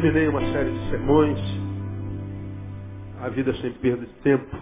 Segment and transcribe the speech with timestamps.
[0.00, 1.38] terminei uma série de sermões,
[3.20, 4.56] A Vida Sem Perda de Tempo.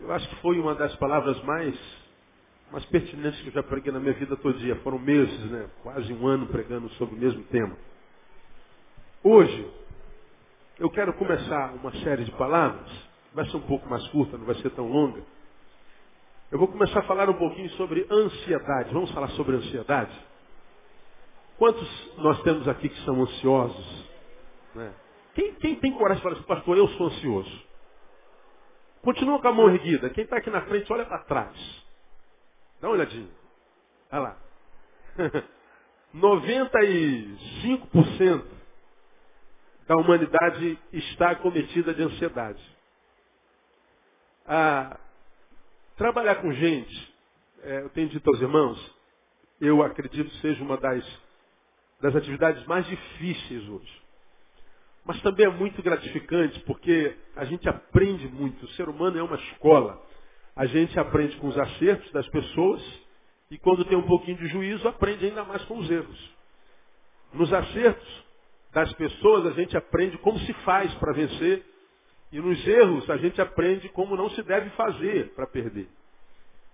[0.00, 1.74] Eu acho que foi uma das palavras mais,
[2.70, 4.76] mais pertinentes que eu já preguei na minha vida todo dia.
[4.76, 5.66] Foram meses, né?
[5.82, 7.74] quase um ano pregando sobre o mesmo tema.
[9.24, 9.66] Hoje,
[10.78, 12.90] eu quero começar uma série de palavras,
[13.32, 15.22] vai ser um pouco mais curta, não vai ser tão longa.
[16.52, 18.92] Eu vou começar a falar um pouquinho sobre ansiedade.
[18.92, 20.25] Vamos falar sobre ansiedade?
[21.58, 24.10] Quantos nós temos aqui que são ansiosos?
[24.74, 24.94] Né?
[25.34, 27.66] Quem, quem, tem coragem de falar assim, pastor, eu sou ansioso?
[29.02, 30.10] Continua com a mão erguida.
[30.10, 31.56] Quem está aqui na frente, olha para trás.
[32.80, 33.28] Dá uma olhadinha.
[34.10, 34.36] Olha lá.
[36.14, 38.44] 95%
[39.86, 42.62] da humanidade está acometida de ansiedade.
[44.46, 44.98] Ah,
[45.96, 47.14] trabalhar com gente,
[47.62, 48.96] é, eu tenho dito aos irmãos,
[49.60, 51.04] eu acredito seja uma das
[52.00, 54.02] das atividades mais difíceis hoje.
[55.04, 58.64] Mas também é muito gratificante porque a gente aprende muito.
[58.64, 60.02] O ser humano é uma escola.
[60.54, 62.82] A gente aprende com os acertos das pessoas
[63.50, 66.34] e quando tem um pouquinho de juízo, aprende ainda mais com os erros.
[67.32, 68.24] Nos acertos
[68.72, 71.64] das pessoas, a gente aprende como se faz para vencer
[72.32, 75.88] e nos erros, a gente aprende como não se deve fazer para perder.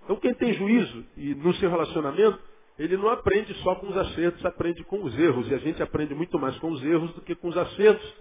[0.03, 2.41] Então, quem tem juízo e no seu relacionamento,
[2.85, 5.49] ele não aprende só com os acertos, aprende com os erros.
[5.51, 8.15] E a gente aprende muito mais com os erros do que com os acertos.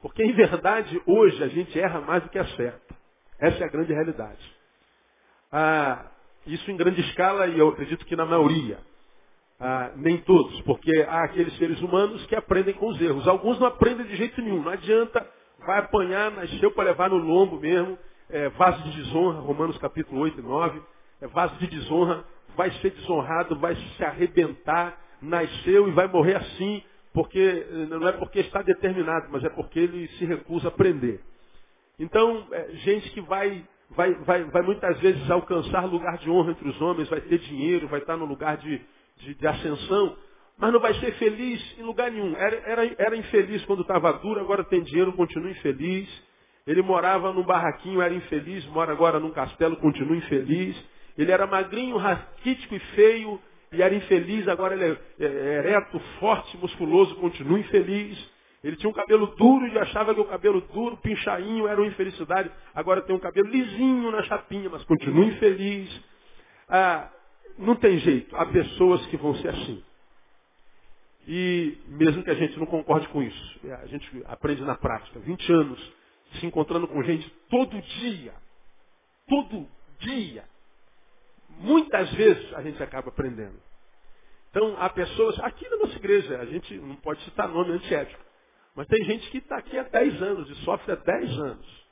[0.00, 2.94] Porque, em verdade, hoje a gente erra mais do que acerta.
[3.38, 4.56] Essa é a grande realidade.
[5.52, 6.06] Ah,
[6.46, 8.78] isso em grande escala e eu acredito que na maioria.
[9.58, 13.26] Ah, nem todos, porque há aqueles seres humanos que aprendem com os erros.
[13.26, 14.62] Alguns não aprendem de jeito nenhum.
[14.62, 15.26] Não adianta,
[15.66, 17.98] vai apanhar, nasceu para levar no lombo mesmo.
[18.28, 20.82] É, vaso de desonra, Romanos capítulo 8 e 9.
[21.20, 22.24] É, vaso de desonra,
[22.56, 28.40] vai ser desonrado, vai se arrebentar, nasceu e vai morrer assim, porque não é porque
[28.40, 31.20] está determinado, mas é porque ele se recusa a aprender.
[31.98, 36.68] Então, é, gente que vai, vai, vai, vai muitas vezes alcançar lugar de honra entre
[36.68, 38.80] os homens, vai ter dinheiro, vai estar no lugar de,
[39.16, 40.16] de, de ascensão,
[40.58, 42.34] mas não vai ser feliz em lugar nenhum.
[42.36, 46.08] Era, era, era infeliz quando estava duro, agora tem dinheiro, continua infeliz.
[46.66, 50.76] Ele morava num barraquinho, era infeliz, mora agora num castelo, continua infeliz.
[51.16, 53.40] Ele era magrinho, raquítico e feio,
[53.72, 58.36] e era infeliz, agora ele é, é, é ereto, forte, musculoso, continua infeliz.
[58.62, 62.50] Ele tinha um cabelo duro e achava que o cabelo duro, pinchainho, era uma infelicidade.
[62.74, 66.04] Agora tem um cabelo lisinho na chapinha, mas continua infeliz.
[66.68, 67.10] Ah,
[67.58, 68.34] não tem jeito.
[68.36, 69.82] Há pessoas que vão ser assim.
[71.28, 75.18] E mesmo que a gente não concorde com isso, a gente aprende na prática.
[75.20, 75.92] 20 anos
[76.38, 78.32] se encontrando com gente todo dia.
[79.28, 79.66] Todo
[79.98, 80.44] dia
[81.58, 83.60] muitas vezes a gente acaba aprendendo.
[84.50, 88.24] Então, há pessoas, aqui na nossa igreja, a gente não pode citar nome antiético,
[88.74, 91.86] mas tem gente que está aqui há 10 anos e sofre há 10 anos.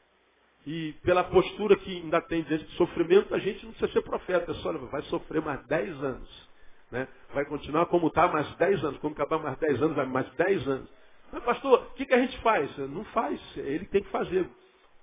[0.67, 4.53] E pela postura que ainda tem diante de sofrimento, a gente não precisa ser profeta,
[4.55, 6.49] só vai sofrer mais 10 anos.
[6.91, 7.09] Né?
[7.35, 8.99] Vai continuar como está mais 10 anos.
[8.99, 10.89] Quando acabar mais 10 anos, vai mais 10 anos.
[11.33, 12.77] Mas, pastor, o que, que a gente faz?
[12.79, 14.49] Não faz, ele tem que fazer.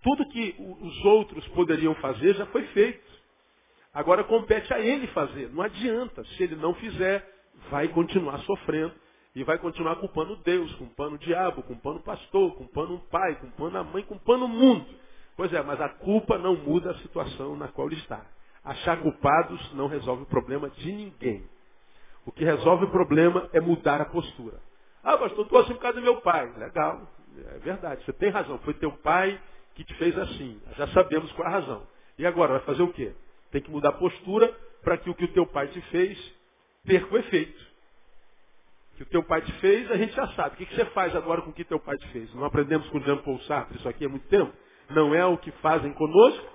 [0.01, 3.20] Tudo que os outros poderiam fazer já foi feito.
[3.93, 5.49] Agora compete a ele fazer.
[5.51, 6.23] Não adianta.
[6.23, 7.27] Se ele não fizer,
[7.69, 8.93] vai continuar sofrendo.
[9.33, 13.77] E vai continuar culpando Deus, culpando o diabo, culpando o pastor, culpando o pai, culpando
[13.77, 14.85] a mãe, culpando o mundo.
[15.37, 18.25] Pois é, mas a culpa não muda a situação na qual ele está.
[18.63, 21.45] Achar culpados não resolve o problema de ninguém.
[22.25, 24.59] O que resolve o problema é mudar a postura.
[25.03, 26.51] Ah, pastor, estou assim por causa do meu pai.
[26.57, 27.01] Legal,
[27.55, 28.59] é verdade, você tem razão.
[28.59, 29.39] Foi teu pai
[29.73, 30.61] que te fez assim.
[30.77, 31.87] Já sabemos qual é a razão.
[32.19, 33.13] E agora, vai fazer o quê?
[33.51, 34.47] Tem que mudar a postura
[34.83, 36.17] para que o que o teu pai te fez
[36.85, 37.71] perca o efeito.
[38.93, 40.55] O que o teu pai te fez, a gente já sabe.
[40.55, 42.33] O que, você faz agora com o que teu pai te fez?
[42.33, 44.51] Não aprendemos com Jean Paul Sartre isso aqui há muito tempo?
[44.89, 46.45] Não é o que fazem conosco,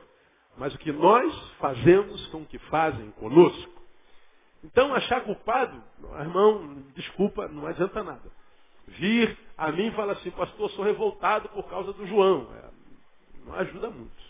[0.56, 3.76] mas o que nós fazemos com o que fazem conosco.
[4.64, 5.82] Então, achar culpado,
[6.20, 8.30] irmão, desculpa, não adianta nada.
[8.88, 12.48] Vir a mim e falar assim, pastor, sou revoltado por causa do João.
[12.54, 12.70] É,
[13.44, 14.25] não ajuda muito.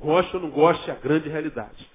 [0.00, 1.88] Goste ou não goste, é a grande realidade.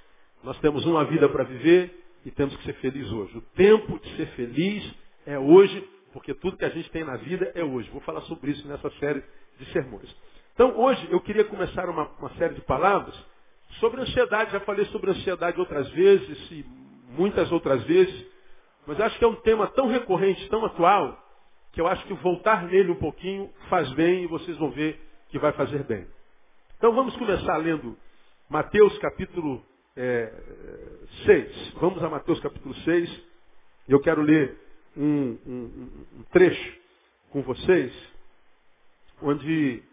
[0.43, 1.93] Nós temos uma vida para viver
[2.25, 3.37] e temos que ser felizes hoje.
[3.37, 7.51] O tempo de ser feliz é hoje, porque tudo que a gente tem na vida
[7.55, 7.89] é hoje.
[7.89, 9.23] Vou falar sobre isso nessa série
[9.59, 10.15] de sermões.
[10.53, 13.15] Então, hoje eu queria começar uma, uma série de palavras
[13.79, 14.51] sobre ansiedade.
[14.51, 16.65] Já falei sobre ansiedade outras vezes e
[17.09, 18.25] muitas outras vezes,
[18.85, 21.21] mas acho que é um tema tão recorrente, tão atual,
[21.71, 24.99] que eu acho que voltar nele um pouquinho faz bem e vocês vão ver
[25.29, 26.07] que vai fazer bem.
[26.77, 27.97] Então vamos começar lendo
[28.47, 29.65] Mateus capítulo
[29.95, 30.31] é,
[31.25, 31.71] 6.
[31.81, 33.23] Vamos a Mateus capítulo 6.
[33.89, 34.55] Eu quero ler
[34.95, 36.79] um, um, um trecho
[37.31, 37.91] com vocês,
[39.23, 39.83] onde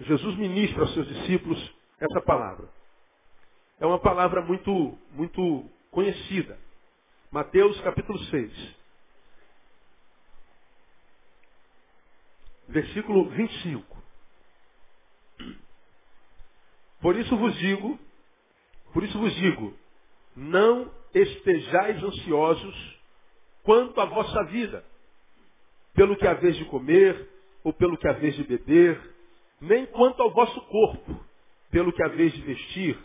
[0.00, 2.66] Jesus ministra aos seus discípulos essa palavra.
[3.78, 6.58] É uma palavra muito, muito conhecida.
[7.30, 8.76] Mateus capítulo 6.
[12.66, 13.93] Versículo 25.
[17.04, 17.98] Por isso vos digo,
[18.94, 19.76] por isso vos digo,
[20.34, 22.98] não estejais ansiosos
[23.62, 24.82] quanto à vossa vida,
[25.92, 27.28] pelo que haveis de comer,
[27.62, 28.98] ou pelo que haveis de beber,
[29.60, 31.22] nem quanto ao vosso corpo,
[31.70, 32.98] pelo que haveis de vestir.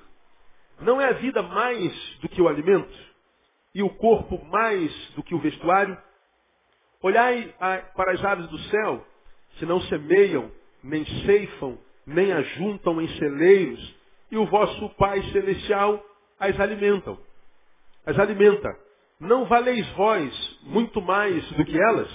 [0.80, 2.98] Não é a vida mais do que o alimento,
[3.76, 6.02] e o corpo mais do que o vestuário?
[7.02, 7.54] Olhai
[7.98, 9.06] para as aves do céu,
[9.58, 10.50] que não semeiam,
[10.82, 11.78] nem ceifam,
[12.10, 13.96] nem ajuntam em celeiros,
[14.32, 16.04] e o vosso Pai Celestial
[16.40, 17.18] as alimentam.
[18.06, 18.70] As alimenta.
[19.20, 22.10] Não valeis vós muito mais do que elas?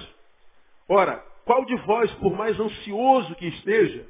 [0.89, 4.07] Ora, qual de vós, por mais ansioso que esteja,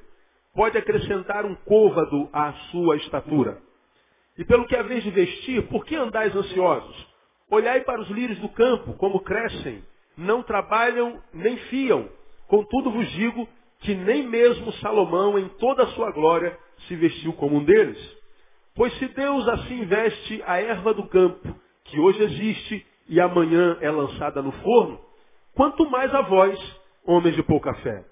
[0.55, 3.61] pode acrescentar um côvado à sua estatura?
[4.39, 7.15] E pelo que haveis de vestir, por que andais ansiosos?
[7.51, 9.85] Olhai para os lírios do campo, como crescem,
[10.17, 12.09] não trabalham nem fiam.
[12.47, 13.49] Contudo vos digo
[13.85, 16.59] que nem mesmo Salomão, em toda a sua glória,
[16.89, 17.99] se vestiu como um deles.
[18.75, 21.55] Pois se Deus assim veste a erva do campo,
[21.85, 24.99] que hoje existe e amanhã é lançada no forno,
[25.55, 26.59] quanto mais a vós,
[27.05, 28.05] homens de pouca fé.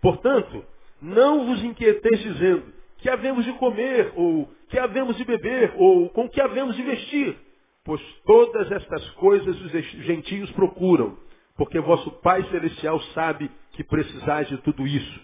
[0.00, 0.64] Portanto,
[1.02, 6.28] não vos inquieteis dizendo que havemos de comer, ou que havemos de beber, ou com
[6.28, 7.36] que havemos de vestir,
[7.84, 9.72] pois todas estas coisas os
[10.04, 11.18] gentios procuram,
[11.56, 15.20] porque vosso Pai Celestial sabe que precisais de tudo isso.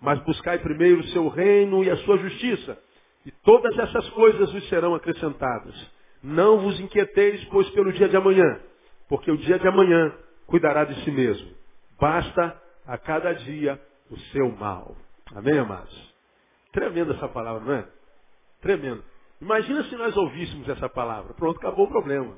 [0.00, 2.78] Mas buscai primeiro o seu reino e a sua justiça,
[3.24, 5.74] e todas essas coisas vos serão acrescentadas.
[6.22, 8.60] Não vos inquieteis, pois, pelo dia de amanhã,
[9.08, 10.12] porque o dia de amanhã
[10.46, 11.50] cuidará de si mesmo.
[11.98, 13.80] Basta a cada dia
[14.10, 14.96] o seu mal.
[15.34, 16.14] Amém, amados?
[16.72, 17.88] Tremenda essa palavra, não é?
[18.60, 19.02] Tremendo.
[19.40, 21.34] Imagina se nós ouvíssemos essa palavra.
[21.34, 22.36] Pronto, acabou o problema.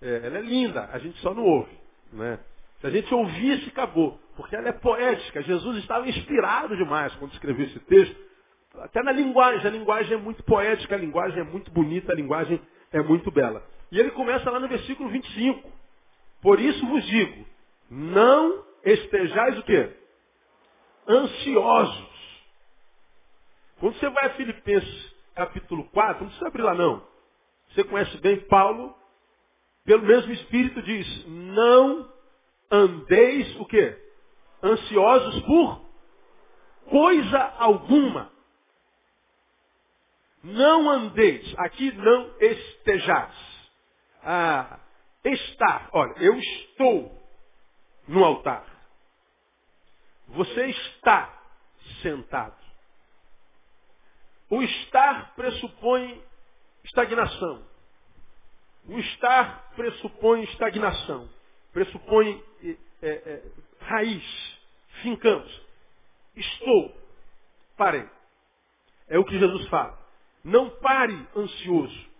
[0.00, 1.72] É, ela é linda, a gente só não ouve.
[2.12, 2.38] Né?
[2.84, 4.20] Se a gente ouvisse, acabou.
[4.36, 5.40] Porque ela é poética.
[5.40, 8.14] Jesus estava inspirado demais quando escreveu esse texto.
[8.74, 9.66] Até na linguagem.
[9.66, 12.60] A linguagem é muito poética, a linguagem é muito bonita, a linguagem
[12.92, 13.66] é muito bela.
[13.90, 15.72] E ele começa lá no versículo 25.
[16.42, 17.46] Por isso vos digo,
[17.90, 19.90] não estejais o quê?
[21.08, 22.44] Ansiosos.
[23.80, 27.02] Quando você vai a Filipenses capítulo 4, não precisa abrir lá não.
[27.70, 28.94] Você conhece bem Paulo,
[29.86, 32.12] pelo mesmo Espírito diz, não
[32.74, 33.98] andeis o quê?
[34.62, 35.84] Ansiosos por
[36.90, 38.30] coisa alguma.
[40.42, 43.34] Não andeis, aqui não estejais.
[44.22, 44.78] Ah,
[45.24, 47.22] estar, olha, eu estou
[48.06, 48.64] no altar.
[50.28, 51.32] Você está
[52.02, 52.56] sentado.
[54.50, 56.22] O estar pressupõe
[56.84, 57.66] estagnação.
[58.86, 61.28] O estar pressupõe estagnação.
[61.72, 62.42] Pressupõe
[63.04, 63.42] é, é,
[63.80, 64.58] raiz.
[65.02, 65.62] Fincamos.
[66.34, 66.96] Estou.
[67.76, 68.08] Parei.
[69.08, 69.98] É o que Jesus fala.
[70.42, 72.14] Não pare ansioso.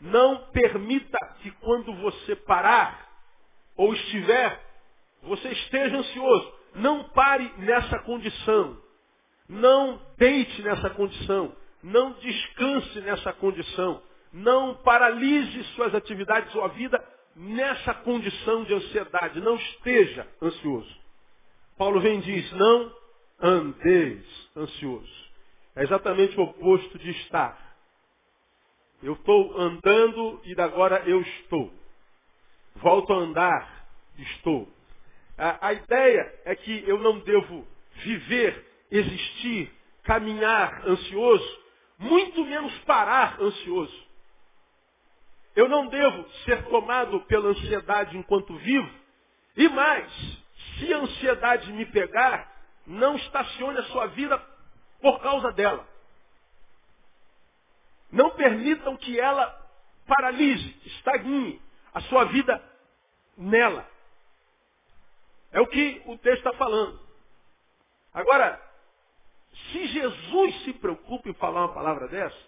[0.00, 3.08] Não permita que quando você parar
[3.76, 4.64] ou estiver,
[5.22, 6.54] você esteja ansioso.
[6.74, 8.80] Não pare nessa condição.
[9.48, 11.56] Não deite nessa condição.
[11.82, 14.02] Não descanse nessa condição.
[14.32, 17.02] Não paralise suas atividades ou a vida
[17.38, 19.40] nessa condição de ansiedade.
[19.40, 20.98] Não esteja ansioso.
[21.76, 22.92] Paulo vem e diz, não
[23.40, 25.28] andeis ansioso.
[25.76, 27.56] É exatamente o oposto de estar.
[29.00, 31.72] Eu estou andando e agora eu estou.
[32.76, 34.68] Volto a andar, estou.
[35.36, 37.64] A, a ideia é que eu não devo
[38.02, 39.70] viver, existir,
[40.02, 41.58] caminhar ansioso,
[41.98, 44.07] muito menos parar ansioso.
[45.58, 48.88] Eu não devo ser tomado pela ansiedade enquanto vivo.
[49.56, 50.08] E mais,
[50.78, 52.48] se a ansiedade me pegar,
[52.86, 54.38] não estacione a sua vida
[55.00, 55.84] por causa dela.
[58.08, 59.48] Não permitam que ela
[60.06, 61.60] paralise, estagne
[61.92, 62.62] a sua vida
[63.36, 63.84] nela.
[65.50, 67.00] É o que o texto está falando.
[68.14, 68.62] Agora,
[69.72, 72.46] se Jesus se preocupa em falar uma palavra dessa,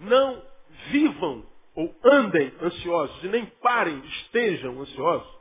[0.00, 0.42] não
[0.88, 5.34] vivam ou andem ansiosos e nem parem, estejam ansiosos.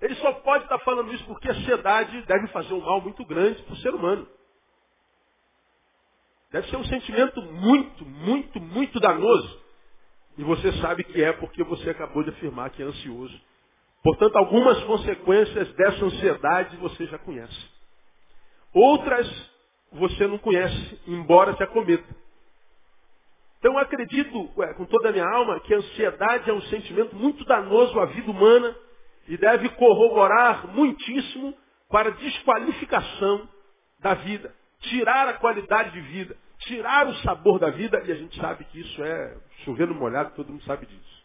[0.00, 3.62] Ele só pode estar falando isso porque a ansiedade deve fazer um mal muito grande
[3.62, 4.28] para o ser humano.
[6.52, 9.60] Deve ser um sentimento muito, muito, muito danoso.
[10.38, 13.38] E você sabe que é porque você acabou de afirmar que é ansioso.
[14.02, 17.70] Portanto, algumas consequências dessa ansiedade você já conhece.
[18.72, 19.28] Outras
[19.90, 22.06] você não conhece, embora se acometa.
[23.58, 27.14] Então eu acredito ué, com toda a minha alma que a ansiedade é um sentimento
[27.16, 28.74] muito danoso à vida humana
[29.26, 31.54] e deve corroborar muitíssimo
[31.88, 33.48] para a desqualificação
[34.00, 38.38] da vida, tirar a qualidade de vida, tirar o sabor da vida, e a gente
[38.40, 41.24] sabe que isso é chover no molhado, todo mundo sabe disso.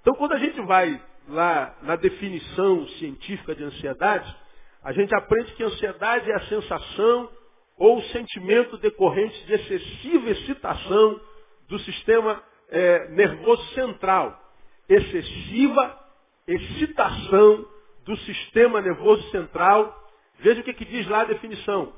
[0.00, 4.34] Então quando a gente vai lá na definição científica de ansiedade,
[4.82, 7.30] a gente aprende que ansiedade é a sensação
[7.76, 11.20] ou o sentimento decorrente de excessiva excitação
[11.68, 14.40] do sistema é, nervoso central.
[14.88, 15.98] Excessiva
[16.46, 17.66] excitação
[18.04, 20.02] do sistema nervoso central.
[20.38, 21.92] Veja o que, que diz lá a definição.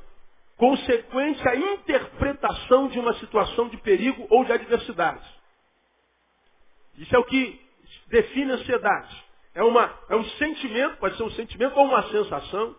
[0.56, 5.26] Consequência a interpretação de uma situação de perigo ou de adversidade.
[6.96, 7.60] Isso é o que
[8.08, 9.24] define ansiedade.
[9.54, 12.76] É, uma, é um sentimento, pode ser um sentimento ou uma sensação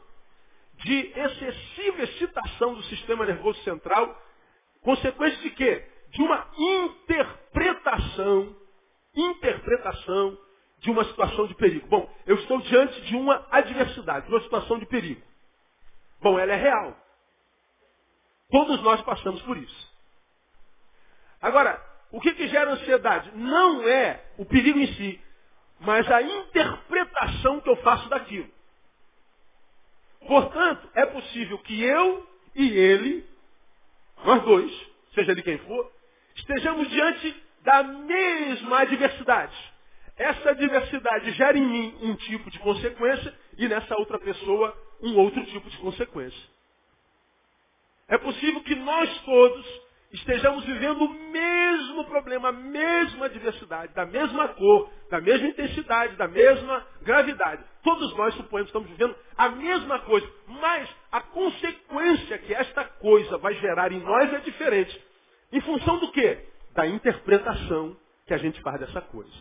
[0.75, 4.15] de excessiva excitação do sistema nervoso central,
[4.81, 5.83] consequência de quê?
[6.11, 8.55] De uma interpretação,
[9.15, 10.37] interpretação
[10.79, 11.87] de uma situação de perigo.
[11.87, 15.21] Bom, eu estou diante de uma adversidade, de uma situação de perigo.
[16.21, 16.95] Bom, ela é real.
[18.49, 19.97] Todos nós passamos por isso.
[21.41, 23.31] Agora, o que, que gera ansiedade?
[23.35, 25.21] Não é o perigo em si,
[25.79, 28.49] mas a interpretação que eu faço daquilo.
[30.27, 33.25] Portanto, é possível que eu e ele,
[34.25, 35.91] nós dois, seja de quem for,
[36.37, 39.55] estejamos diante da mesma adversidade.
[40.15, 45.45] Essa adversidade gera em mim um tipo de consequência e nessa outra pessoa um outro
[45.45, 46.57] tipo de consequência.
[48.07, 54.47] É possível que nós todos estejamos vivendo o mesmo problema, a mesma diversidade, da mesma
[54.49, 57.63] cor, da mesma intensidade, da mesma gravidade.
[57.83, 63.37] Todos nós suponhamos que estamos vivendo a mesma coisa, mas a consequência que esta coisa
[63.37, 65.06] vai gerar em nós é diferente.
[65.51, 66.45] Em função do quê?
[66.73, 69.33] Da interpretação que a gente faz dessa coisa.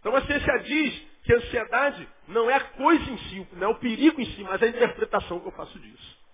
[0.00, 3.70] Então a ciência diz que a ansiedade não é a coisa em si, não é
[3.70, 6.24] o perigo em si, mas é a interpretação que eu faço disso.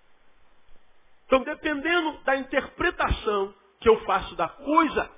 [1.26, 5.09] Então, dependendo da interpretação que eu faço da coisa,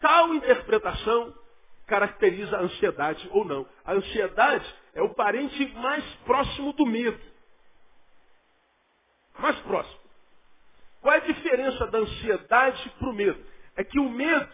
[0.00, 1.34] tal interpretação
[1.86, 3.68] caracteriza a ansiedade ou não.
[3.84, 7.20] A ansiedade é o parente mais próximo do medo.
[9.38, 10.01] Mais próximo.
[11.02, 13.44] Qual é a diferença da ansiedade para o medo?
[13.76, 14.48] É que o medo,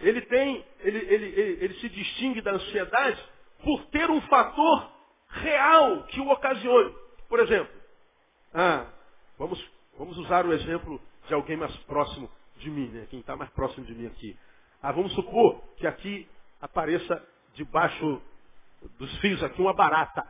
[0.00, 3.22] ele tem, ele, ele, ele, ele se distingue da ansiedade
[3.62, 4.90] por ter um fator
[5.28, 6.92] real que o ocasione.
[7.28, 7.72] Por exemplo,
[8.52, 8.86] ah,
[9.38, 13.06] vamos Vamos usar o exemplo de alguém mais próximo de mim, né?
[13.08, 14.38] Quem está mais próximo de mim aqui.
[14.82, 16.28] Ah, vamos supor que aqui
[16.60, 18.20] apareça debaixo
[18.98, 20.22] dos fios aqui uma barata.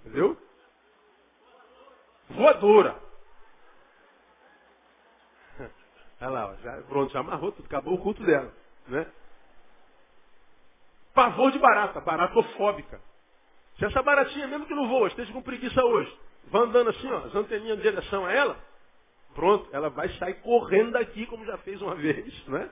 [0.00, 0.38] Entendeu?
[2.30, 2.96] Voadora.
[6.20, 8.52] Olha lá, já, pronto, já amarrou tudo, acabou o culto dela.
[8.86, 9.06] Né?
[11.14, 13.00] Pavor de barata, baratofóbica.
[13.78, 16.16] Se essa baratinha, mesmo que não voa, esteja com preguiça hoje,
[16.46, 18.56] vai andando assim, ó, as anteninhas em direção a ela,
[19.34, 22.70] pronto, ela vai sair correndo daqui, como já fez uma vez, né?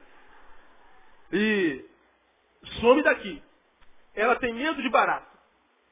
[1.32, 1.84] E
[2.80, 3.42] some daqui.
[4.14, 5.26] Ela tem medo de barata.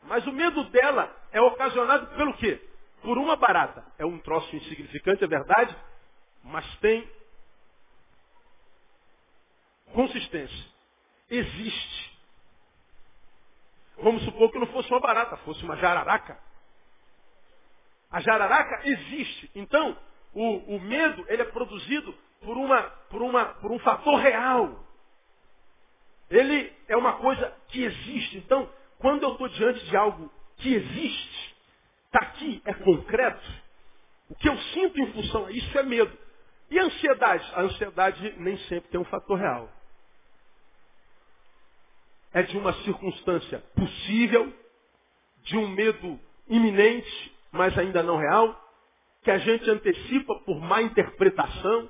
[0.04, 2.60] Mas o medo dela é ocasionado pelo quê?
[3.04, 3.84] Por uma barata.
[3.98, 5.76] É um troço insignificante, é verdade,
[6.42, 7.08] mas tem
[9.92, 10.66] consistência.
[11.30, 12.18] Existe.
[13.98, 16.38] Vamos supor que não fosse uma barata, fosse uma jararaca.
[18.10, 19.50] A jararaca existe.
[19.54, 19.96] Então,
[20.32, 24.82] o, o medo ele é produzido por, uma, por, uma, por um fator real.
[26.30, 28.38] Ele é uma coisa que existe.
[28.38, 28.68] Então,
[28.98, 31.43] quando eu estou diante de algo que existe,
[32.14, 33.64] está aqui, é concreto,
[34.28, 36.16] o que eu sinto em função a isso é medo.
[36.70, 37.52] E a ansiedade?
[37.54, 39.70] A ansiedade nem sempre tem um fator real
[42.34, 44.52] é de uma circunstância possível,
[45.44, 46.18] de um medo
[46.48, 48.60] iminente, mas ainda não real,
[49.22, 51.88] que a gente antecipa por má interpretação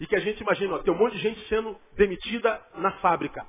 [0.00, 3.46] e que a gente imagina, ó, tem um monte de gente sendo demitida na fábrica.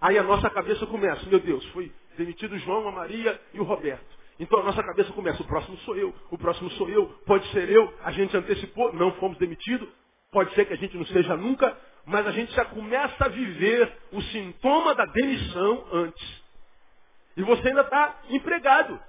[0.00, 3.64] Aí a nossa cabeça começa, meu Deus, foi demitido o João, a Maria e o
[3.64, 4.04] Roberto.
[4.38, 7.70] Então a nossa cabeça começa, o próximo sou eu, o próximo sou eu, pode ser
[7.70, 9.88] eu, a gente antecipou, não fomos demitidos,
[10.30, 13.90] pode ser que a gente não seja nunca, mas a gente já começa a viver
[14.12, 16.42] o sintoma da demissão antes.
[17.36, 19.00] E você ainda está empregado.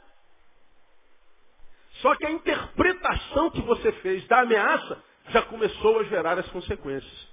[2.01, 7.27] Só que a interpretação que você fez da ameaça já começou a gerar as consequências.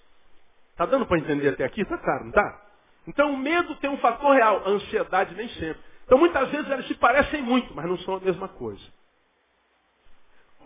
[0.71, 1.83] Está dando para entender até aqui?
[1.83, 2.63] Está claro, não está?
[3.07, 5.83] Então o medo tem um fator real, a ansiedade nem sempre.
[6.05, 8.83] Então muitas vezes elas se parecem muito, mas não são a mesma coisa.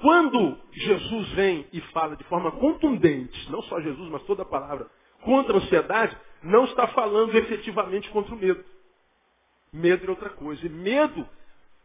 [0.01, 4.89] Quando Jesus vem e fala de forma contundente, não só Jesus, mas toda a palavra,
[5.23, 8.65] contra a ansiedade, não está falando efetivamente contra o medo.
[9.73, 10.65] Medo é outra coisa.
[10.65, 11.29] E medo,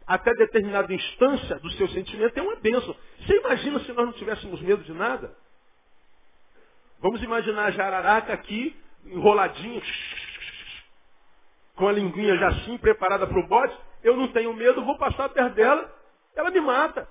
[0.06, 2.96] até determinada instância do seu sentimento, é uma bênção.
[3.20, 5.36] Você imagina se nós não tivéssemos medo de nada?
[7.00, 9.82] Vamos imaginar a jararaca aqui, enroladinho,
[11.76, 13.78] com a linguinha já assim, preparada para o bote.
[14.04, 15.92] Eu não tenho medo, vou passar perto dela,
[16.36, 17.08] ela me mata.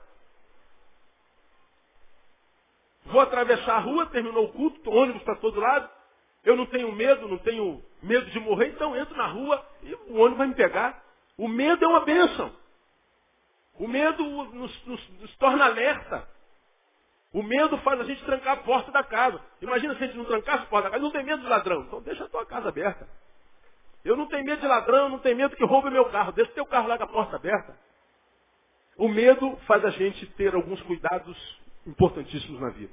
[3.06, 5.88] Vou atravessar a rua, terminou o culto, o ônibus está todo lado.
[6.44, 10.16] Eu não tenho medo, não tenho medo de morrer, então entro na rua e o
[10.16, 11.02] ônibus vai me pegar.
[11.36, 12.52] O medo é uma bênção.
[13.78, 16.28] O medo nos, nos, nos torna alerta.
[17.32, 19.40] O medo faz a gente trancar a porta da casa.
[19.60, 21.02] Imagina se a gente não trancasse a porta da casa.
[21.02, 21.82] Não tem medo de ladrão.
[21.82, 23.08] Então deixa a tua casa aberta.
[24.04, 26.32] Eu não tenho medo de ladrão, não tenho medo que roube meu carro.
[26.32, 27.76] Deixa o teu carro lá com a porta aberta.
[28.96, 32.92] O medo faz a gente ter alguns cuidados importantíssimos na vida.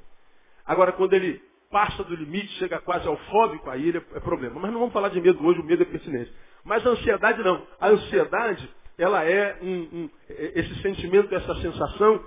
[0.66, 4.60] Agora, quando ele passa do limite, chega quase ao fóbico, aí ele é, problema.
[4.60, 6.34] Mas não vamos falar de medo hoje, o medo é pertinente.
[6.63, 7.66] Mas a ansiedade não.
[7.80, 12.24] A ansiedade, ela é um, um, é, esse sentimento, essa sensação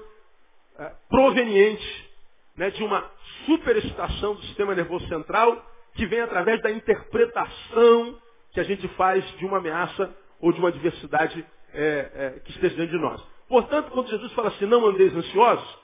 [0.78, 2.10] é, proveniente
[2.56, 3.08] né, de uma
[3.46, 8.18] superexcitação do sistema nervoso central que vem através da interpretação
[8.52, 12.76] que a gente faz de uma ameaça ou de uma adversidade é, é, que esteja
[12.76, 13.22] dentro de nós.
[13.48, 15.78] Portanto, quando Jesus fala assim, não andeis ansiosos,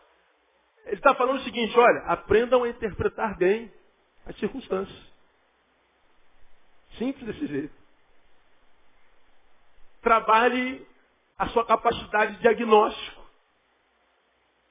[0.86, 3.72] ele está falando o seguinte, olha, aprendam a interpretar bem
[4.26, 4.98] as circunstâncias.
[6.96, 7.74] Simples desse jeito.
[10.02, 10.86] Trabalhe
[11.38, 13.22] a sua capacidade de diagnóstico.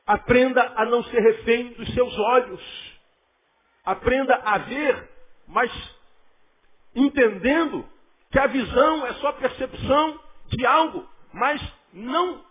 [0.06, 3.00] Aprenda a não ser refém dos seus olhos.
[3.86, 5.10] Aprenda a ver,
[5.48, 5.97] mas
[6.98, 7.88] entendendo
[8.32, 11.62] que a visão é só percepção de algo, mas
[11.94, 12.44] não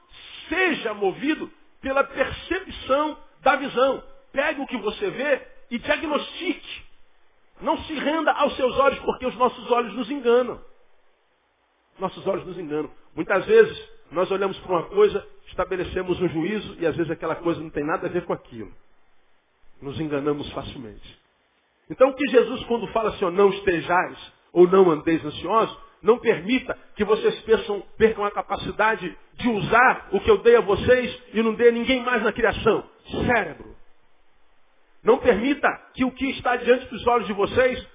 [0.48, 4.02] seja movido pela percepção da visão.
[4.32, 6.86] Pegue o que você vê e diagnostique.
[7.60, 10.62] Não se renda aos seus olhos, porque os nossos olhos nos enganam.
[11.98, 12.90] Nossos olhos nos enganam.
[13.14, 17.60] Muitas vezes nós olhamos para uma coisa, estabelecemos um juízo e às vezes aquela coisa
[17.60, 18.72] não tem nada a ver com aquilo.
[19.80, 21.18] Nos enganamos facilmente.
[21.90, 26.18] Então o que Jesus quando fala assim, ó, não estejais ou não andeis ansiosos, não
[26.18, 31.22] permita que vocês percam, percam a capacidade de usar o que eu dei a vocês
[31.34, 32.84] e não dei a ninguém mais na criação.
[33.26, 33.74] Cérebro.
[35.02, 37.86] Não permita que o que está diante dos olhos de vocês,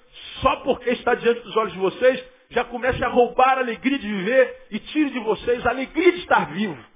[0.42, 4.08] só porque está diante dos olhos de vocês, já comece a roubar a alegria de
[4.08, 6.91] viver e tire de vocês a alegria de estar vivo.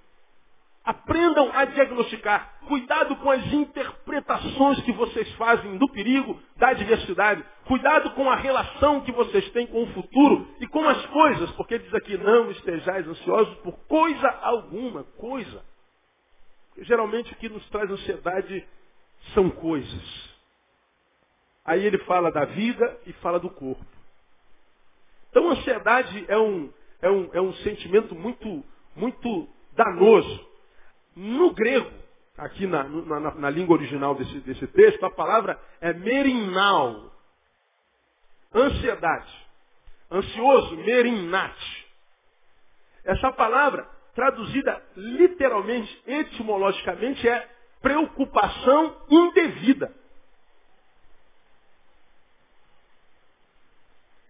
[0.86, 2.60] Aprendam a diagnosticar.
[2.68, 7.44] Cuidado com as interpretações que vocês fazem do perigo, da adversidade.
[7.66, 11.80] Cuidado com a relação que vocês têm com o futuro e com as coisas, porque
[11.80, 15.64] diz aqui, não estejais ansiosos por coisa alguma, coisa.
[16.78, 18.68] Geralmente o que nos traz ansiedade
[19.34, 20.36] são coisas.
[21.66, 23.84] Aí ele fala da vida e fala do corpo.
[25.32, 26.72] Então ansiedade é um,
[27.02, 28.64] é um, é um sentimento muito,
[28.96, 30.55] muito danoso.
[31.16, 31.92] No grego,
[32.38, 37.12] aqui na, na, na língua original desse, desse, texto, a palavra é merinal.
[38.54, 39.46] Ansiedade.
[40.12, 41.88] Ansioso, merinat.
[43.04, 47.50] Essa palavra, traduzida literalmente, etimologicamente, é
[47.82, 49.94] preocupação indevida.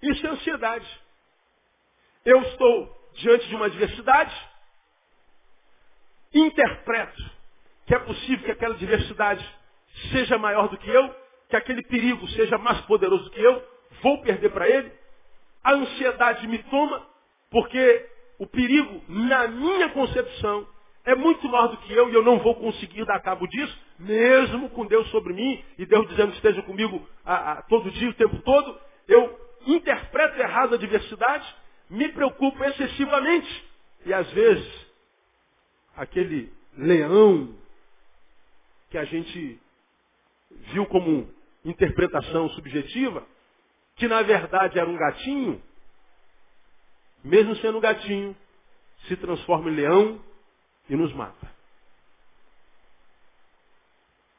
[0.02, 1.02] Isso é ansiedade.
[2.24, 4.50] Eu estou diante de uma adversidade,
[6.36, 7.36] interpreto
[7.86, 9.46] que é possível que aquela diversidade
[10.12, 11.16] seja maior do que eu,
[11.50, 13.64] que aquele perigo seja mais poderoso do que eu,
[14.02, 14.92] vou perder para ele.
[15.64, 17.06] A ansiedade me toma,
[17.50, 20.68] porque o perigo, na minha concepção,
[21.06, 24.70] é muito maior do que eu e eu não vou conseguir dar cabo disso, mesmo
[24.72, 28.14] com Deus sobre mim e Deus dizendo que esteja comigo a, a, todo dia, o
[28.16, 28.78] tempo todo.
[29.08, 31.46] Eu interpreto errado a diversidade,
[31.90, 33.66] me preocupo excessivamente
[34.06, 34.85] e às vezes
[35.96, 37.56] aquele leão
[38.90, 39.60] que a gente
[40.74, 41.30] viu como
[41.64, 43.26] interpretação subjetiva,
[43.96, 45.62] que na verdade era um gatinho,
[47.24, 48.36] mesmo sendo um gatinho,
[49.08, 50.24] se transforma em leão
[50.90, 51.56] e nos mata.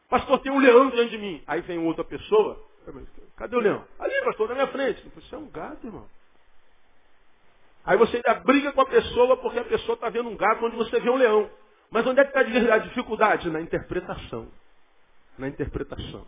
[0.09, 1.43] Pastor, tem um leão diante de mim.
[1.47, 2.65] Aí vem outra pessoa.
[3.37, 3.85] Cadê o leão?
[3.99, 5.03] Ali, pastor, na minha frente.
[5.15, 6.09] Você é um gato, irmão.
[7.87, 10.77] Aí você ainda briga com a pessoa porque a pessoa está vendo um gato onde
[10.77, 11.49] você vê um leão.
[11.91, 13.49] Mas onde é que está a dificuldade?
[13.49, 14.49] Na interpretação.
[15.39, 16.27] na interpretação.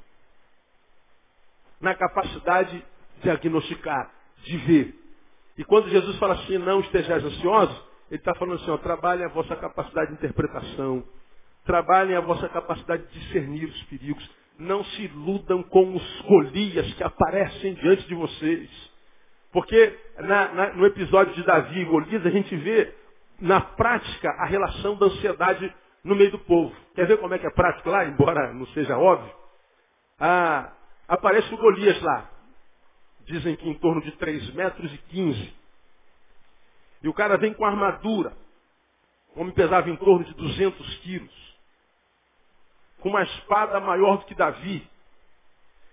[1.80, 4.10] Na capacidade de diagnosticar,
[4.44, 4.94] de ver.
[5.56, 7.76] E quando Jesus fala assim, não estejais ansiosos,
[8.10, 11.04] ele está falando assim, ó, trabalhem a vossa capacidade de interpretação,
[11.64, 14.30] trabalhem a vossa capacidade de discernir os perigos.
[14.58, 18.87] Não se iludam com os Golias que aparecem diante de vocês.
[19.52, 22.94] Porque na, na, no episódio de Davi e Golias, a gente vê
[23.40, 25.72] na prática a relação da ansiedade
[26.04, 26.74] no meio do povo.
[26.94, 29.32] Quer ver como é que é prático lá, embora não seja óbvio?
[30.18, 30.72] Ah,
[31.06, 32.28] aparece o Golias lá.
[33.24, 35.54] Dizem que em torno de 3 metros e 15.
[37.02, 38.32] E o cara vem com armadura.
[39.34, 41.56] O homem pesava em torno de 200 quilos.
[43.00, 44.88] Com uma espada maior do que Davi.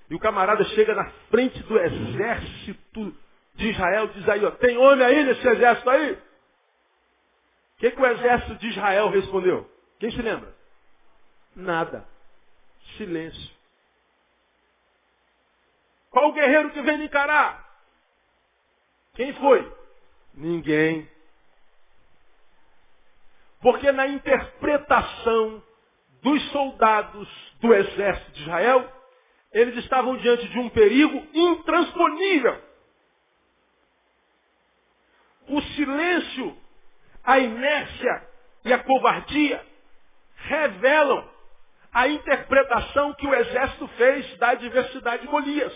[0.10, 3.16] E o camarada chega na frente do exército
[3.56, 6.14] de Israel diz aí, ó, tem homem aí nesse exército aí?
[6.14, 9.70] O que, que o exército de Israel respondeu?
[10.00, 10.54] Quem se lembra?
[11.56, 12.08] Nada.
[12.98, 13.56] Silêncio.
[16.10, 17.66] Qual o guerreiro que vem me encarar?
[19.16, 19.72] Quem foi?
[20.34, 21.10] Ninguém.
[23.62, 25.64] Porque na interpretação
[26.22, 27.28] dos soldados
[27.62, 28.94] do exército de Israel,
[29.52, 32.65] eles estavam diante de um perigo intransponível.
[35.48, 36.58] O silêncio,
[37.24, 38.28] a inércia
[38.64, 39.64] e a covardia
[40.36, 41.30] revelam
[41.94, 45.74] a interpretação que o exército fez da adversidade de Golias.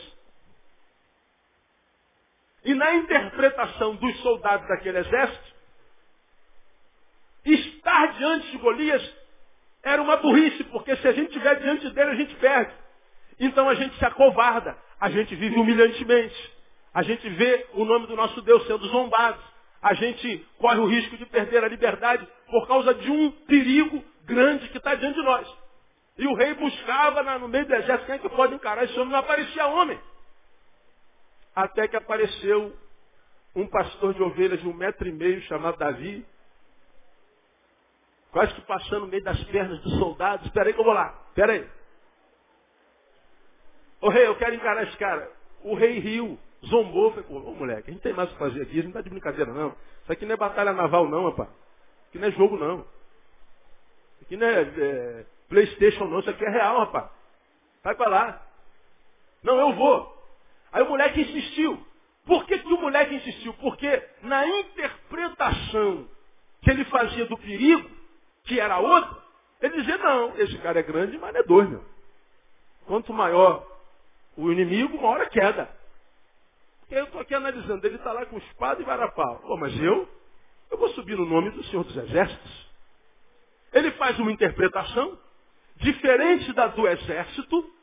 [2.65, 5.55] E na interpretação dos soldados daquele exército,
[7.45, 9.17] estar diante de Golias
[9.81, 12.73] era uma burrice, porque se a gente estiver diante dele, a gente perde.
[13.39, 16.59] Então a gente se acovarda, a gente vive humilhantemente.
[16.93, 19.41] A gente vê o nome do nosso Deus sendo zombado
[19.81, 24.67] a gente corre o risco de perder a liberdade por causa de um perigo grande
[24.69, 25.47] que está diante de nós.
[26.17, 29.11] E o rei buscava no meio do exército quem é que pode encarar esse homem,
[29.11, 29.99] não aparecia homem.
[31.55, 32.77] Até que apareceu
[33.55, 36.25] um pastor de ovelhas de um metro e meio chamado Davi,
[38.31, 40.45] quase que passando no meio das pernas dos soldados.
[40.45, 41.17] Espera aí que eu vou lá.
[41.29, 41.67] Espera aí.
[44.01, 45.31] Ô rei, eu quero encarar esse cara.
[45.63, 46.39] O rei riu.
[46.65, 48.89] Zombou, falei, ô moleque, a gente tem mais o que fazer aqui, a gente não
[48.89, 49.69] está de brincadeira não.
[50.03, 51.49] Isso aqui não é batalha naval não, rapaz.
[51.49, 52.79] Isso aqui não é jogo não.
[52.79, 57.09] Isso aqui não é, é Playstation não, isso aqui é real, rapaz.
[57.83, 58.47] Vai para lá.
[59.41, 60.15] Não, eu vou.
[60.71, 61.83] Aí o moleque insistiu.
[62.25, 63.53] Por que, que o moleque insistiu?
[63.55, 66.07] Porque na interpretação
[66.61, 67.89] que ele fazia do perigo,
[68.43, 69.19] que era outro,
[69.61, 71.83] ele dizia, não, esse cara é grande, mas não é dois, meu.
[72.85, 73.65] Quanto maior
[74.37, 75.78] o inimigo, maior a queda.
[76.89, 79.39] Eu estou aqui analisando, ele está lá com espada e varapau.
[79.39, 80.09] Pô, mas eu?
[80.71, 82.69] Eu vou subir no nome do Senhor dos Exércitos.
[83.73, 85.17] Ele faz uma interpretação
[85.75, 87.73] diferente da do exército.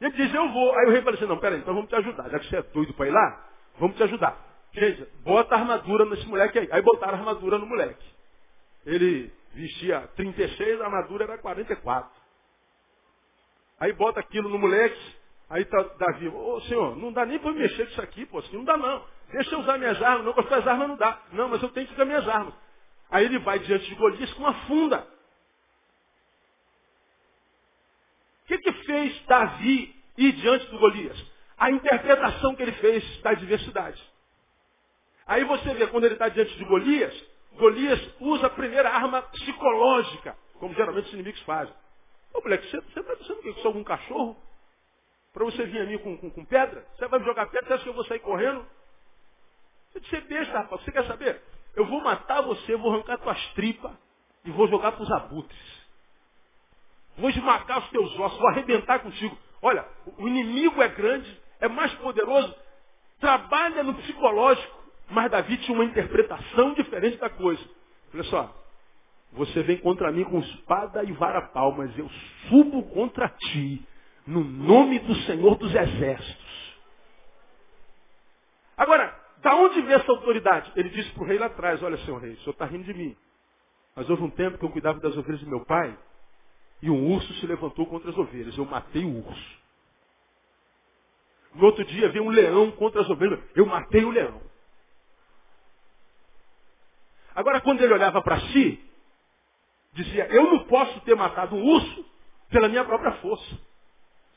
[0.00, 0.78] E ele diz, eu vou.
[0.78, 2.28] Aí o rei fala assim, não, peraí, então vamos te ajudar.
[2.30, 4.36] Já que você é doido para ir lá, vamos te ajudar.
[4.72, 6.68] Gente, bota a armadura nesse moleque aí.
[6.72, 8.04] Aí botaram a armadura no moleque.
[8.86, 12.10] Ele vestia 36, a armadura era 44.
[13.78, 15.16] Aí bota aquilo no moleque,
[15.52, 18.56] Aí tá Davi, ô senhor, não dá nem para mexer com isso aqui, pô, assim,
[18.56, 19.04] não dá não.
[19.30, 21.22] Deixa eu usar minhas armas, não, com as armas não dá.
[21.30, 22.54] Não, mas eu tenho que usar minhas armas.
[23.10, 25.06] Aí ele vai diante de Golias com uma funda.
[28.44, 31.22] O que, que fez Davi ir diante de Golias?
[31.58, 34.02] A interpretação que ele fez da adversidade.
[35.26, 37.26] Aí você vê, quando ele está diante de Golias,
[37.58, 41.74] Golias usa a primeira arma psicológica, como geralmente os inimigos fazem.
[42.32, 44.50] Ô moleque, você está dizendo que eu sou algum cachorro?
[45.32, 46.86] Para você vir a mim com, com, com, pedra?
[46.94, 47.66] Você vai me jogar pedra?
[47.66, 48.66] Você acha que eu vou sair correndo?
[49.92, 50.82] Você disse, besta, rapaz.
[50.82, 51.40] Você quer saber?
[51.74, 53.92] Eu vou matar você, vou arrancar tuas tripas
[54.44, 55.82] e vou jogar para os abutres.
[57.16, 59.36] Vou esmagar os teus ossos, vou arrebentar contigo.
[59.62, 59.86] Olha,
[60.18, 62.54] o inimigo é grande, é mais poderoso,
[63.20, 67.62] trabalha no psicológico, mas Davi tinha uma interpretação diferente da coisa.
[68.12, 68.54] Olha só,
[69.32, 72.10] você vem contra mim com espada e vara pau, mas eu
[72.48, 73.86] subo contra ti
[74.26, 76.76] no nome do Senhor dos Exércitos.
[78.76, 80.72] Agora, da onde vem essa autoridade?
[80.76, 82.94] Ele disse para o rei lá atrás, olha, senhor rei, o senhor está rindo de
[82.94, 83.16] mim.
[83.94, 85.96] Mas houve um tempo que eu cuidava das ovelhas de meu pai,
[86.80, 88.56] e um urso se levantou contra as ovelhas.
[88.56, 89.62] Eu matei o urso.
[91.54, 93.38] No outro dia veio um leão contra as ovelhas.
[93.54, 94.40] Eu matei o leão.
[97.34, 98.82] Agora, quando ele olhava para si,
[99.92, 102.04] dizia, eu não posso ter matado um urso
[102.50, 103.58] pela minha própria força.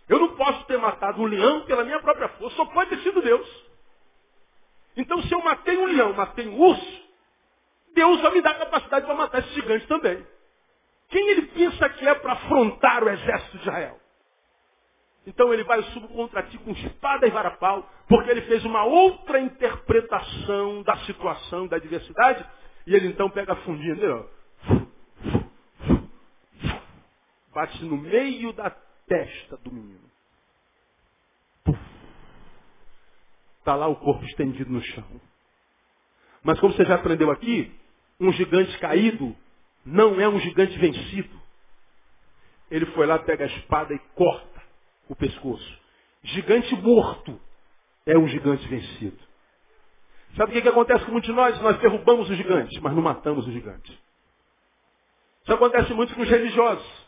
[0.08, 3.22] Eu não posso ter matado um leão pela minha própria força, só pode ter sido
[3.22, 3.66] Deus.
[4.96, 7.06] Então, se eu matei um leão, matei um urso,
[7.94, 10.26] Deus vai me dar capacidade para matar esse gigante também.
[11.10, 14.00] Quem ele pensa que é para afrontar o exército de Israel?
[15.28, 19.40] Então ele vai subir contra ti com espada e varapau, porque ele fez uma outra
[19.40, 22.46] interpretação da situação, da adversidade,
[22.86, 24.26] e ele então pega a fundinha dele.
[27.54, 28.70] Bate no meio da
[29.08, 30.06] testa do menino.
[33.60, 35.22] Está lá o corpo estendido no chão.
[36.44, 37.74] Mas como você já aprendeu aqui,
[38.20, 39.36] um gigante caído
[39.84, 41.42] não é um gigante vencido.
[42.70, 44.62] Ele foi lá, pega a espada e corta
[45.08, 45.80] o pescoço.
[46.24, 47.40] Gigante morto
[48.06, 49.18] é um gigante vencido.
[50.36, 51.60] Sabe o que, que acontece com muitos de nós?
[51.62, 53.92] Nós derrubamos o gigante, mas não matamos o gigante.
[55.44, 57.05] Isso acontece muito com os religiosos.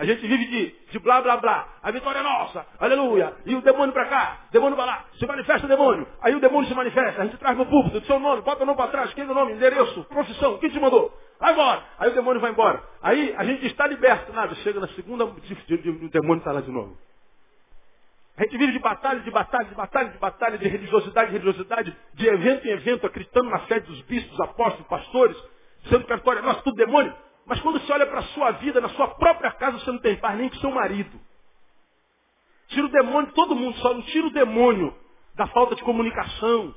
[0.00, 1.68] A gente vive de, de blá blá blá.
[1.82, 3.34] A vitória é nossa, aleluia.
[3.44, 5.04] E o demônio para cá, demônio para lá.
[5.18, 6.08] Se manifesta o demônio.
[6.22, 7.20] Aí o demônio se manifesta.
[7.20, 9.34] A gente traz no púlpito, seu nome, bota o nome para trás, quem é o
[9.34, 11.14] nome, endereço, profissão, quem te mandou?
[11.38, 11.82] Vai embora.
[11.98, 12.82] Aí o demônio vai embora.
[13.02, 14.32] Aí a gente está liberto.
[14.32, 15.34] Nada, chega na segunda, o
[16.08, 16.96] demônio está lá de novo.
[18.38, 21.94] A gente vive de batalha, de batalha, de batalha, de batalha, de religiosidade, de religiosidade,
[22.14, 25.36] de evento em evento, acreditando na fé dos bispos, apóstolos, pastores,
[25.90, 27.14] sendo que a vitória é nossa, tudo demônio.
[27.50, 30.14] Mas quando você olha para a sua vida, na sua própria casa, você não tem
[30.14, 31.20] paz nem com seu marido.
[32.68, 34.96] Tira o demônio de todo mundo, só não tira o demônio
[35.34, 36.72] da falta de comunicação.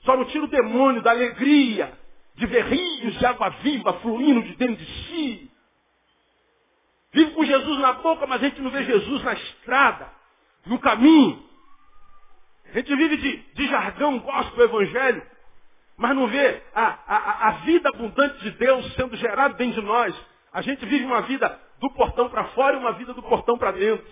[0.00, 1.98] Só não tira o demônio da alegria,
[2.34, 5.50] de ver rios de água viva fluindo de dentro de si.
[7.14, 10.12] Vive com Jesus na boca, mas a gente não vê Jesus na estrada,
[10.66, 11.42] no caminho.
[12.66, 15.35] A gente vive de, de jargão gospel evangélico
[15.96, 20.14] mas não vê a, a, a vida abundante de Deus sendo gerada dentro de nós.
[20.52, 23.72] A gente vive uma vida do portão para fora e uma vida do portão para
[23.72, 24.06] dentro.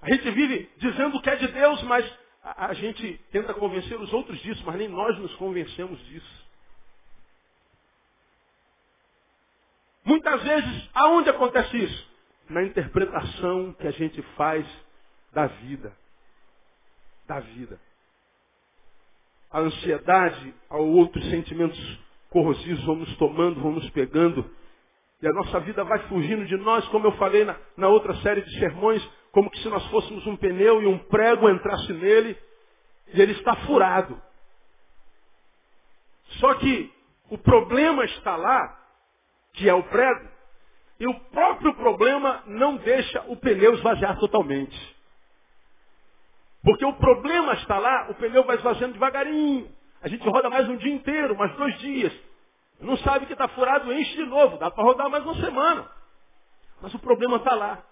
[0.00, 4.12] A gente vive dizendo que é de Deus, mas a, a gente tenta convencer os
[4.12, 6.42] outros disso, mas nem nós nos convencemos disso.
[10.04, 12.12] Muitas vezes, aonde acontece isso?
[12.48, 14.66] Na interpretação que a gente faz
[15.32, 15.96] da vida.
[17.26, 17.80] Da vida
[19.52, 21.78] a ansiedade, ao outros sentimentos
[22.30, 24.50] corrosivos vão nos tomando, vão nos pegando.
[25.20, 28.40] E a nossa vida vai fugindo de nós, como eu falei na, na outra série
[28.40, 32.36] de sermões, como que se nós fôssemos um pneu e um prego entrasse nele
[33.14, 34.20] e ele está furado.
[36.40, 36.90] Só que
[37.30, 38.78] o problema está lá,
[39.52, 40.28] que é o prego,
[40.98, 44.96] e o próprio problema não deixa o pneu esvaziar totalmente.
[46.62, 49.68] Porque o problema está lá, o pneu vai esvaziando devagarinho.
[50.00, 52.12] A gente roda mais um dia inteiro, mais dois dias.
[52.80, 54.58] Não sabe que está furado, enche de novo.
[54.58, 55.88] Dá para rodar mais uma semana.
[56.80, 57.82] Mas o problema está lá.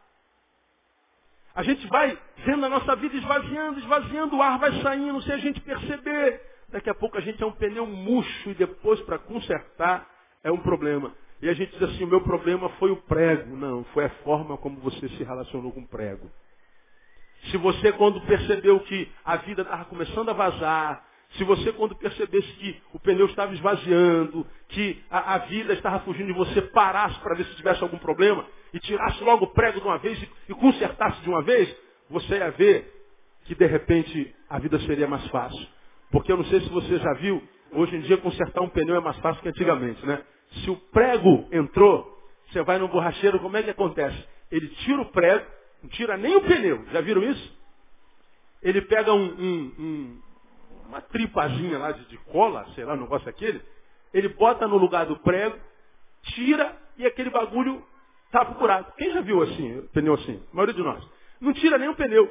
[1.54, 5.38] A gente vai vendo a nossa vida esvaziando, esvaziando, o ar vai saindo sem a
[5.38, 6.40] gente perceber.
[6.68, 10.08] Daqui a pouco a gente é um pneu murcho e depois para consertar
[10.44, 11.12] é um problema.
[11.42, 13.56] E a gente diz assim, o meu problema foi o prego.
[13.56, 16.30] Não, foi a forma como você se relacionou com o prego.
[17.44, 22.52] Se você, quando percebeu que a vida estava começando a vazar, se você, quando percebesse
[22.54, 27.34] que o pneu estava esvaziando, que a, a vida estava fugindo de você, parasse para
[27.34, 30.54] ver se tivesse algum problema e tirasse logo o prego de uma vez e, e
[30.54, 31.74] consertasse de uma vez,
[32.08, 32.92] você ia ver
[33.44, 35.66] que de repente a vida seria mais fácil.
[36.10, 39.00] Porque eu não sei se você já viu, hoje em dia consertar um pneu é
[39.00, 40.22] mais fácil que antigamente, né?
[40.64, 44.18] Se o prego entrou, você vai no borracheiro, como é que acontece?
[44.50, 45.46] Ele tira o prego,
[45.82, 46.84] não tira nem o pneu.
[46.92, 47.58] Já viram isso?
[48.62, 50.22] Ele pega um, um, um,
[50.88, 53.62] uma tripazinha lá de, de, cola, sei lá, o negócio aquele.
[54.12, 55.58] Ele bota no lugar do prego,
[56.34, 57.82] tira e aquele bagulho
[58.30, 58.92] tapa o buraco.
[58.96, 60.42] Quem já viu assim, pneu assim?
[60.52, 61.02] A maioria de nós.
[61.40, 62.28] Não tira nem o pneu.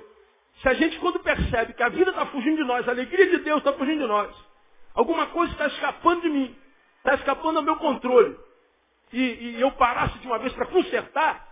[0.62, 3.38] Se a gente, quando percebe que a vida está fugindo de nós, a alegria de
[3.38, 4.36] Deus está fugindo de nós,
[4.94, 6.56] alguma coisa está escapando de mim,
[6.98, 8.38] está escapando ao meu controle,
[9.14, 11.49] e, e eu parasse de uma vez para consertar,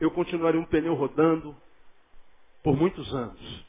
[0.00, 1.54] eu continuaria um pneu rodando
[2.62, 3.66] por muitos anos.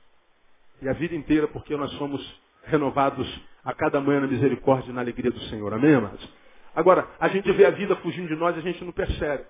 [0.81, 2.21] E a vida inteira, porque nós somos
[2.63, 3.27] renovados
[3.63, 5.73] a cada manhã na misericórdia e na alegria do Senhor.
[5.73, 6.27] Amém, amados?
[6.75, 9.43] Agora, a gente vê a vida fugindo de nós e a gente não percebe.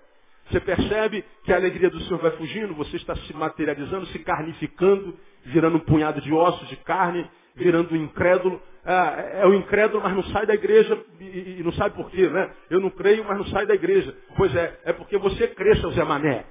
[0.50, 5.18] Você percebe que a alegria do Senhor vai fugindo, você está se materializando, se carnificando,
[5.44, 8.62] virando um punhado de ossos, de carne, virando um incrédulo.
[8.86, 12.30] É, é o incrédulo, mas não sai da igreja e, e, não sabe por quê,
[12.30, 12.50] né?
[12.70, 14.16] Eu não creio, mas não sai da igreja.
[14.38, 16.46] Pois é, é porque você crê, seu Zé Mané.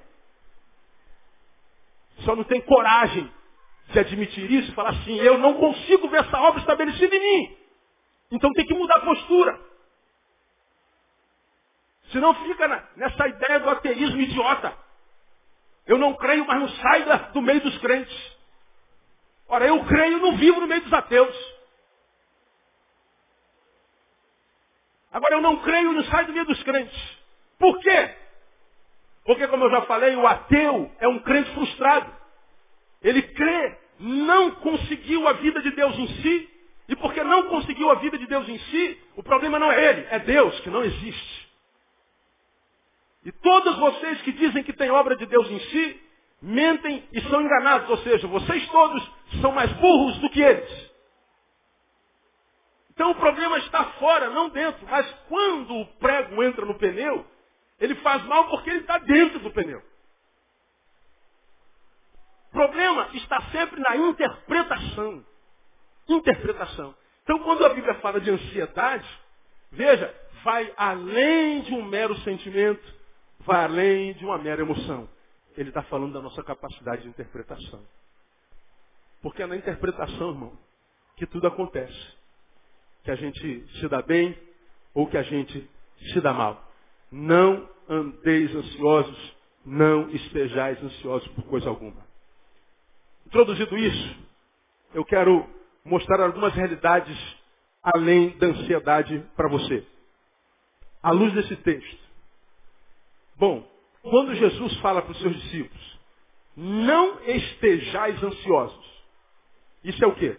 [2.21, 3.31] Só não tem coragem
[3.89, 7.57] de admitir isso falar assim, eu não consigo ver essa obra estabelecida em mim.
[8.31, 9.61] Então tem que mudar a postura.
[12.11, 14.77] Senão fica na, nessa ideia do ateísmo idiota.
[15.87, 18.37] Eu não creio, mas não saio do meio dos crentes.
[19.49, 21.57] Ora, eu creio e não vivo no meio dos ateus.
[25.13, 27.19] Agora, eu não creio e não saio do meio dos crentes.
[27.59, 28.26] Por quê?
[29.27, 32.11] Porque, como eu já falei, o ateu é um crente frustrado.
[33.03, 36.51] Ele crê, não conseguiu a vida de Deus em si,
[36.89, 40.07] e porque não conseguiu a vida de Deus em si, o problema não é ele,
[40.11, 41.47] é Deus que não existe.
[43.25, 46.01] E todos vocês que dizem que tem obra de Deus em si,
[46.41, 49.11] mentem e são enganados, ou seja, vocês todos
[49.41, 50.91] são mais burros do que eles.
[52.91, 54.87] Então o problema está fora, não dentro.
[54.89, 57.27] Mas quando o prego entra no pneu,
[57.79, 59.83] ele faz mal porque ele está dentro do pneu.
[62.49, 65.25] O problema está sempre na interpretação.
[66.09, 66.95] Interpretação.
[67.23, 69.09] Então quando a Bíblia fala de ansiedade,
[69.71, 72.95] veja, vai além de um mero sentimento,
[73.41, 75.09] vai além de uma mera emoção.
[75.57, 77.85] Ele está falando da nossa capacidade de interpretação.
[79.23, 80.59] Porque é na interpretação, irmão,
[81.17, 82.17] que tudo acontece.
[83.03, 84.39] Que a gente se dá bem
[84.95, 85.69] ou que a gente
[86.13, 86.66] se dá mal.
[87.11, 92.07] Não andeis ansiosos, não estejais ansiosos por coisa alguma.
[93.27, 94.17] Introduzido isso,
[94.95, 95.49] eu quero
[95.85, 97.17] mostrar algumas realidades
[97.83, 99.87] além da ansiedade para você.
[101.03, 102.07] À luz desse texto.
[103.37, 103.69] Bom,
[104.03, 106.01] quando Jesus fala para os seus discípulos,
[106.57, 109.05] não estejais ansiosos.
[109.85, 110.37] Isso é o quê?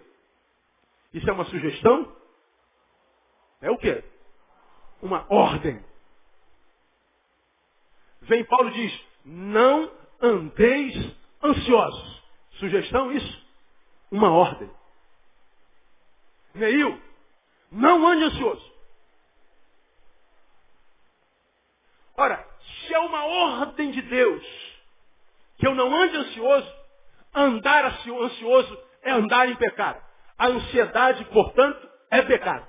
[1.13, 2.11] Isso é uma sugestão?
[3.61, 4.03] É o quê?
[5.01, 5.83] Uma ordem.
[8.27, 12.23] Vem Paulo diz, não andeis ansiosos.
[12.59, 13.47] Sugestão isso?
[14.11, 14.69] Uma ordem.
[16.53, 17.01] Neil,
[17.71, 18.73] não ande ansioso.
[22.17, 24.43] Ora, se é uma ordem de Deus
[25.57, 26.73] que eu não ande ansioso,
[27.33, 30.03] andar ansioso é andar em pecado.
[30.37, 32.67] A ansiedade, portanto, é pecado.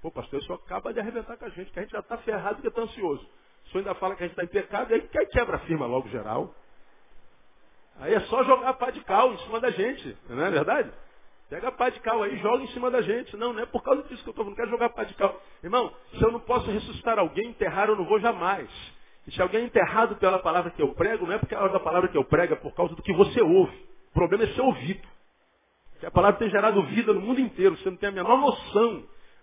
[0.00, 2.60] Pô, pastor, isso acaba de arrebentar com a gente, que a gente já está ferrado
[2.62, 3.28] e está ansioso.
[3.70, 5.00] Senhor ainda fala que a gente está em pecado, aí
[5.30, 6.54] quebra a firma logo geral.
[8.00, 10.90] Aí é só jogar pá de cal em cima da gente, não é verdade?
[11.50, 13.34] Pega pá de cal aí e joga em cima da gente.
[13.36, 15.40] Não, não é por causa disso que eu estou falando, quero jogar pá de cal.
[15.64, 18.68] Irmão, se eu não posso ressuscitar alguém, enterrar eu não vou jamais.
[19.26, 21.80] E se alguém é enterrado pela palavra que eu prego, não é porque causa da
[21.80, 23.76] palavra que eu prego, é por causa do que você ouve.
[24.10, 25.06] O problema é ser ouvido.
[26.00, 27.76] Que a palavra tem gerado vida no mundo inteiro.
[27.76, 29.00] Você não tem a menor noção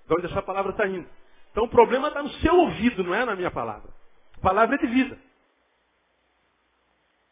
[0.08, 1.08] de onde essa palavra está indo.
[1.52, 3.95] Então o problema está no seu ouvido, não é na minha palavra.
[4.46, 5.18] Palavra é de vida.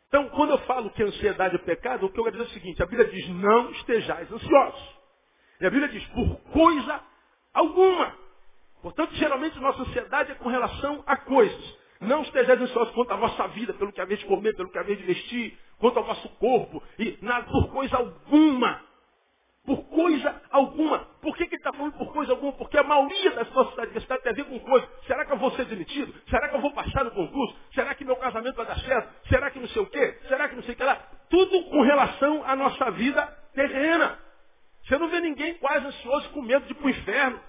[0.08, 2.52] Então, quando eu falo que a ansiedade é pecado, o que eu quero dizer é
[2.52, 5.00] o seguinte, a Bíblia diz, não estejais ansiosos.
[5.62, 7.00] E a Bíblia diz, por coisa
[7.54, 8.18] alguma.
[8.82, 11.78] Portanto, geralmente nossa ansiedade é com relação a coisas.
[12.02, 14.98] Não estejais ansiosos quanto à vossa vida, pelo que haver de comer, pelo que haver
[14.98, 18.82] de vestir, quanto ao vosso corpo, e nada, por coisa alguma.
[19.66, 21.00] Por coisa alguma.
[21.22, 22.52] Por que, que ele está falando por coisa alguma?
[22.54, 24.88] Porque a maioria das adversidades tem a ver com coisa.
[25.08, 26.14] Será que eu vou ser demitido?
[26.30, 27.56] Será que eu vou passar no concurso?
[27.74, 29.28] Será que meu casamento vai dar certo?
[29.30, 30.20] Será que não sei o quê?
[30.28, 30.96] Será que não sei o que lá?
[31.30, 34.20] Tudo com relação à nossa vida terrena.
[34.84, 37.40] Você não vê ninguém quase ansioso com medo de ir para o inferno.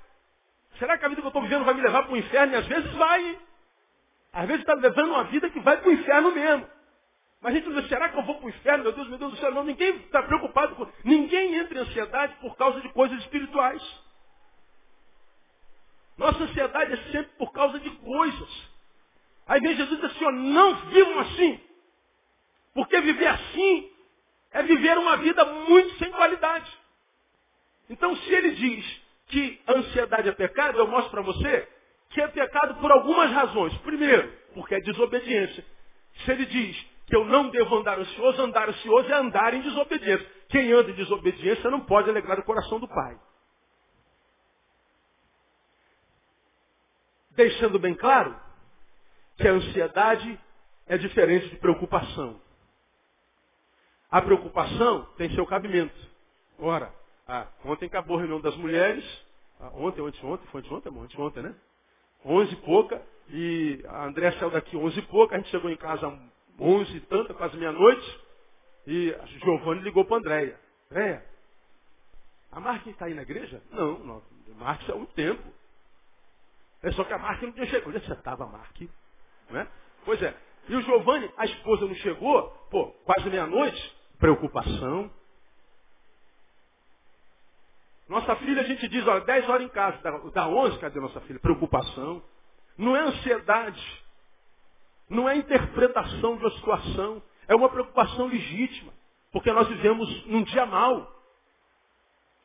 [0.79, 2.53] Será que a vida que eu estou vivendo vai me levar para o inferno?
[2.53, 3.39] E às vezes vai.
[4.33, 6.74] Às vezes está levando uma vida que vai para o inferno mesmo.
[7.45, 8.85] Mas a gente diz, será que eu vou para o inferno?
[8.85, 9.53] Meu Deus, meu Deus do céu.
[9.53, 10.91] Não, ninguém está preocupado com.
[11.05, 13.83] Ninguém entra em ansiedade por causa de coisas espirituais.
[16.17, 18.71] Nossa ansiedade é sempre por causa de coisas.
[19.47, 21.61] Aí vem Jesus diz assim, ó, não vivam assim.
[22.73, 23.91] Porque viver assim
[24.51, 26.73] é viver uma vida muito sem qualidade.
[27.91, 31.69] Então se ele diz que ansiedade é pecado, eu mostro para você
[32.09, 33.77] que é pecado por algumas razões.
[33.79, 35.63] Primeiro, porque é desobediência.
[36.25, 40.27] Se ele diz que eu não devo andar ansioso, andar ansioso é andar em desobediência.
[40.49, 43.19] Quem anda em desobediência não pode alegrar o coração do Pai.
[47.33, 48.39] Deixando bem claro
[49.37, 50.41] que a ansiedade
[50.87, 52.41] é diferente de preocupação.
[54.11, 55.95] A preocupação tem seu cabimento.
[56.59, 56.95] Ora,
[57.27, 59.05] ah, ontem acabou a reunião das mulheres,
[59.61, 61.55] ah, ontem, ontem, ontem, foi ontem, ontem, ontem, né?
[62.25, 65.77] Onze e pouca, e a André saiu daqui onze e pouca, a gente chegou em
[65.77, 66.07] casa
[66.59, 68.21] onze e tanta, quase meia-noite,
[68.87, 70.61] e Giovanni ligou para Andréia.
[70.91, 71.25] Andréia,
[72.53, 73.63] a Marquinhos está aí na igreja?
[73.71, 74.23] Não, não.
[74.57, 75.43] Marquinhos há um tempo.
[76.83, 77.89] É só que a Marquinhos não tinha chegado.
[77.89, 78.93] Onde você estava, Marquinhos?
[79.51, 79.67] Né?
[80.05, 80.35] Pois é.
[80.69, 85.11] E o Giovanni, a esposa não chegou, pô, quase meia-noite, preocupação.
[88.09, 89.99] Nossa filha, a gente diz, olha, 10 horas em casa,
[90.33, 91.41] dá 11, cadê nossa filha?
[91.41, 92.23] Preocupação.
[92.77, 94.04] Não é ansiedade.
[95.09, 98.93] Não é interpretação de uma situação, é uma preocupação legítima,
[99.33, 101.13] porque nós vivemos num dia mau.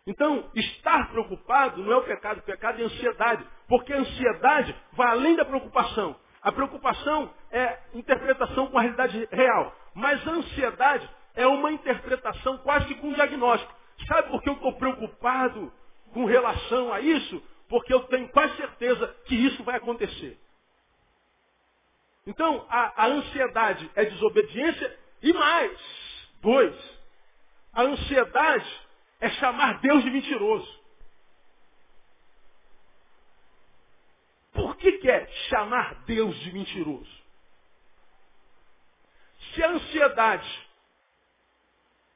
[0.08, 4.76] Então, estar preocupado não é o pecado, o pecado é a ansiedade, porque a ansiedade
[4.94, 6.16] vai além da preocupação.
[6.42, 12.88] A preocupação é interpretação com a realidade real, mas a ansiedade é uma interpretação quase
[12.88, 13.74] que com diagnóstico.
[14.08, 15.72] Sabe por que eu estou preocupado
[16.14, 17.42] com relação a isso?
[17.68, 20.40] Porque eu tenho quase certeza que isso vai acontecer.
[22.28, 25.80] Então, a, a ansiedade é desobediência e mais.
[26.42, 26.76] Dois,
[27.74, 28.82] a ansiedade
[29.20, 30.80] é chamar Deus de mentiroso.
[34.54, 37.20] Por que, que é chamar Deus de mentiroso?
[39.54, 40.70] Se a ansiedade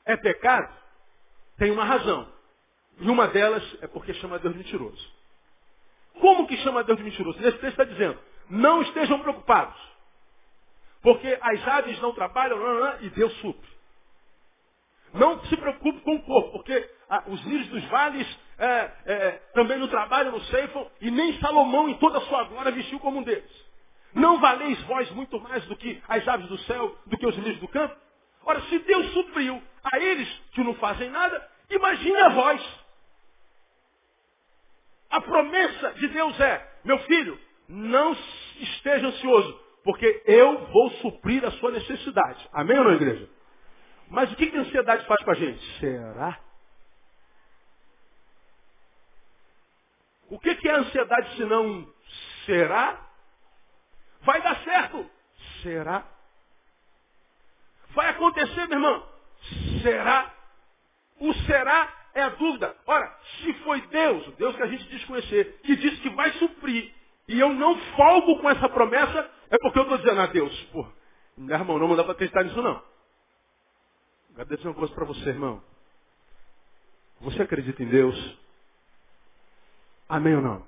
[0.06, 0.74] é pecado,
[1.58, 2.32] tem uma razão.
[3.00, 5.14] E uma delas é porque chama Deus de mentiroso.
[6.20, 7.40] Como que chama Deus de mentiroso?
[7.40, 9.93] Nesse texto está dizendo, não estejam preocupados.
[11.04, 12.58] Porque as aves não trabalham
[13.02, 13.74] e Deus supre.
[15.14, 18.28] Não se preocupe com o corpo, porque ah, os lírios dos vales
[18.58, 22.72] é, é, também não trabalham, não ceifam, e nem Salomão em toda a sua glória
[22.72, 23.52] vestiu como um deles.
[24.16, 27.60] Não valeis vós muito mais do que as aves do céu, do que os lírios
[27.60, 27.96] do campo?
[28.46, 32.84] Ora, se Deus supriu a eles que não fazem nada, imagine a vós.
[35.12, 38.16] A promessa de Deus é, meu filho, não
[38.60, 42.50] esteja ansioso, porque eu vou suprir a sua necessidade.
[42.54, 43.30] Amém ou não, igreja?
[44.10, 45.80] Mas o que, que a ansiedade faz com a gente?
[45.80, 46.40] Será?
[50.30, 51.88] O que, que é a ansiedade se não
[52.46, 53.00] será?
[54.22, 55.10] Vai dar certo.
[55.62, 56.06] Será?
[57.90, 59.08] Vai acontecer, meu irmão?
[59.82, 60.34] Será?
[61.20, 62.76] O será é a dúvida.
[62.86, 66.92] Ora, se foi Deus, o Deus que a gente desconhecer, que disse que vai suprir,
[67.28, 70.88] e eu não folgo com essa promessa, é porque eu estou dizendo a Deus, pô,
[71.38, 72.82] meu irmão, não dá para acreditar nisso não.
[74.36, 75.64] Quero dizer uma coisa para você, irmão.
[77.22, 78.40] Você acredita em Deus?
[80.10, 80.66] Amém ou não?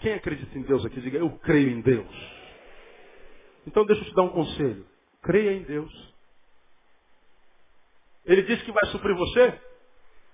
[0.00, 2.42] Quem acredita em Deus aqui, diga, eu creio em Deus.
[3.68, 4.84] Então deixa eu te dar um conselho.
[5.22, 6.14] Creia em Deus.
[8.24, 9.60] Ele disse que vai suprir você?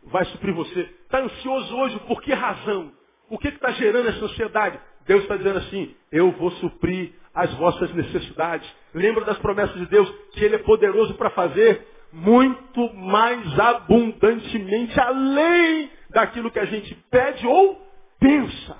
[0.04, 0.80] Vai suprir você.
[0.80, 2.96] Está ansioso hoje por que razão?
[3.28, 4.80] O que está gerando essa ansiedade?
[5.04, 8.68] Deus está dizendo assim, eu vou suprir as vossas necessidades.
[8.92, 15.88] Lembra das promessas de Deus, que Ele é poderoso para fazer muito mais abundantemente, além
[16.10, 17.80] daquilo que a gente pede ou
[18.18, 18.76] pensa.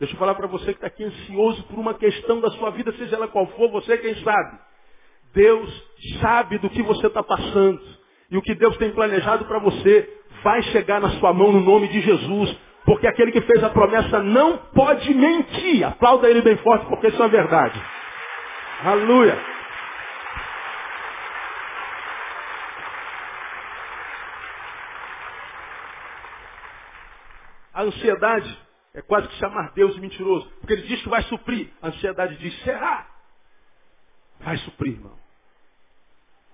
[0.00, 2.90] Deixa eu falar para você que está aqui ansioso por uma questão da sua vida,
[2.92, 4.58] seja ela qual for, você quem sabe.
[5.32, 5.86] Deus
[6.20, 7.80] sabe do que você está passando.
[8.28, 10.08] E o que Deus tem planejado para você
[10.42, 12.56] vai chegar na sua mão no nome de Jesus.
[12.84, 15.84] Porque aquele que fez a promessa não pode mentir.
[15.86, 17.80] Aplauda ele bem forte, porque isso é verdade.
[18.82, 19.38] Aleluia.
[27.74, 28.58] A ansiedade
[28.94, 30.50] é quase que chamar Deus de mentiroso.
[30.60, 31.70] Porque ele diz que vai suprir.
[31.82, 33.06] A ansiedade diz, será?
[34.40, 35.18] Vai suprir, irmão.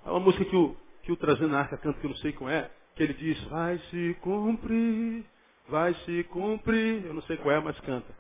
[0.05, 2.33] É uma música que o, que o Trazendo na Arca canta, que eu não sei
[2.33, 5.25] qual é, que ele diz, vai se cumprir,
[5.69, 7.05] vai se cumprir.
[7.07, 8.13] Eu não sei qual é, mas canta.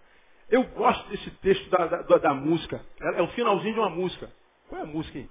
[0.49, 2.85] Eu gosto desse texto da, da, da música.
[3.01, 4.31] É, é o finalzinho de uma música.
[4.69, 5.29] Qual é a música, hein?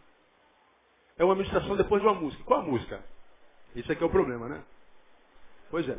[1.17, 2.43] É uma ministração depois de uma música.
[2.43, 3.03] Qual a música?
[3.75, 4.63] Isso aqui é o problema, né?
[5.69, 5.97] Pois é.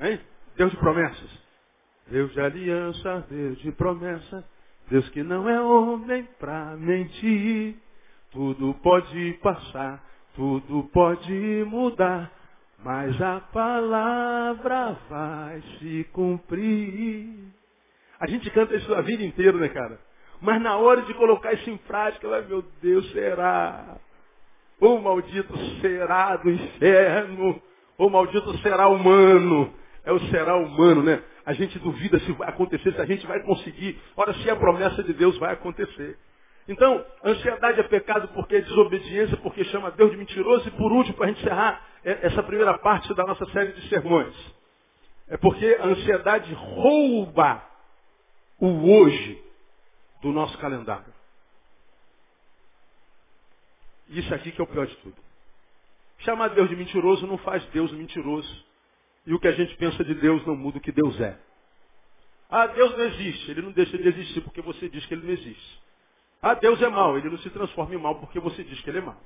[0.00, 0.20] Hein?
[0.56, 1.48] Deus de promessas.
[2.08, 4.44] Deus de aliança, Deus de promessa.
[4.90, 7.76] Deus que não é homem para mentir.
[8.30, 10.04] Tudo pode passar,
[10.34, 12.30] tudo pode mudar,
[12.78, 17.57] mas a palavra vai se cumprir.
[18.20, 19.98] A gente canta isso a vida inteira, né, cara?
[20.40, 23.96] Mas na hora de colocar isso em prática, vai, meu Deus, será?
[24.80, 27.60] O maldito será do inferno.
[27.96, 29.72] O maldito será humano.
[30.04, 31.22] É o será humano, né?
[31.44, 33.98] A gente duvida se vai acontecer, se a gente vai conseguir.
[34.16, 36.16] Ora, se a promessa de Deus vai acontecer.
[36.68, 40.68] Então, ansiedade é pecado porque é desobediência, porque chama Deus de mentiroso.
[40.68, 43.88] E por último, para a gente encerrar é, essa primeira parte da nossa série de
[43.88, 44.34] sermões,
[45.28, 47.62] é porque a ansiedade rouba
[48.58, 49.42] o hoje
[50.22, 51.12] do nosso calendário.
[54.08, 55.16] Isso aqui que é o pior de tudo.
[56.18, 58.66] Chamar Deus de mentiroso não faz Deus mentiroso.
[59.26, 61.38] E o que a gente pensa de Deus não muda o que Deus é.
[62.50, 63.50] Ah, Deus não existe.
[63.50, 65.82] Ele não deixa de existir porque você diz que ele não existe.
[66.40, 68.98] Ah, Deus é mau, ele não se transforma em mal porque você diz que ele
[68.98, 69.20] é mau.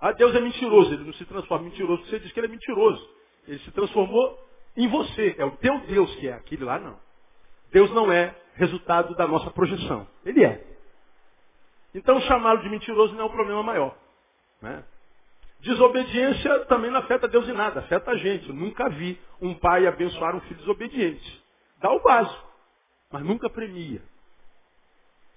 [0.00, 2.46] Ah, Deus é mentiroso, ele não se transforma em mentiroso porque você diz que ele
[2.48, 3.10] é mentiroso.
[3.46, 4.38] Ele se transformou
[4.76, 5.36] em você.
[5.38, 6.98] É o teu Deus que é, aquele lá não.
[7.70, 10.06] Deus não é resultado da nossa projeção.
[10.24, 10.62] Ele é.
[11.94, 13.96] Então chamá-lo de mentiroso não é um problema maior.
[14.60, 14.84] Né?
[15.60, 18.48] Desobediência também não afeta Deus em nada, afeta a gente.
[18.48, 21.44] Eu nunca vi um pai abençoar um filho desobediente.
[21.80, 22.46] Dá o básico,
[23.10, 24.02] mas nunca premia.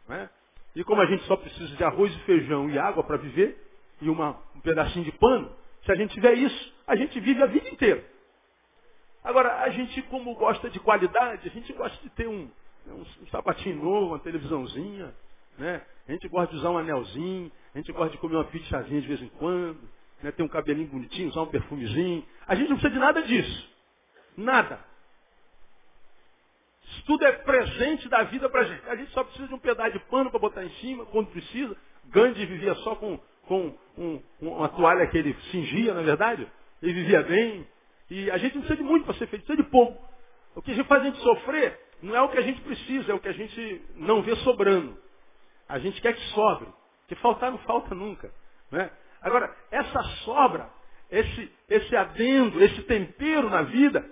[0.07, 0.29] Né?
[0.75, 3.57] E como a gente só precisa de arroz e feijão e água para viver,
[4.01, 5.55] e uma, um pedacinho de pano,
[5.85, 8.03] Se a gente tiver isso, a gente vive a vida inteira.
[9.23, 12.49] Agora, a gente, como gosta de qualidade, a gente gosta de ter um,
[12.87, 15.13] um, um sapatinho novo, uma televisãozinha,
[15.57, 15.81] né?
[16.07, 19.07] A gente gosta de usar um anelzinho, a gente gosta de comer uma pizzazinha de
[19.07, 19.79] vez em quando,
[20.21, 20.31] né?
[20.31, 22.25] ter um cabelinho bonitinho, usar um perfumezinho.
[22.47, 23.69] A gente não precisa de nada disso.
[24.35, 24.79] Nada.
[26.83, 28.89] Isso tudo é presente da vida para a gente.
[28.89, 31.77] A gente só precisa de um pedaço de pano para botar em cima, quando precisa.
[32.07, 36.47] Gandhi vivia só com, com um, uma toalha que ele cingia, na é verdade.
[36.81, 37.67] Ele vivia bem.
[38.09, 40.03] E a gente não precisa de muito para ser feliz, precisa de pouco.
[40.55, 43.19] O que faz a gente sofrer não é o que a gente precisa, é o
[43.19, 44.97] que a gente não vê sobrando.
[45.67, 46.67] A gente quer que sobre.
[47.07, 48.31] Que faltar não falta nunca.
[48.71, 48.89] Né?
[49.21, 50.69] Agora, essa sobra,
[51.09, 54.09] esse, esse adendo, esse tempero na vida,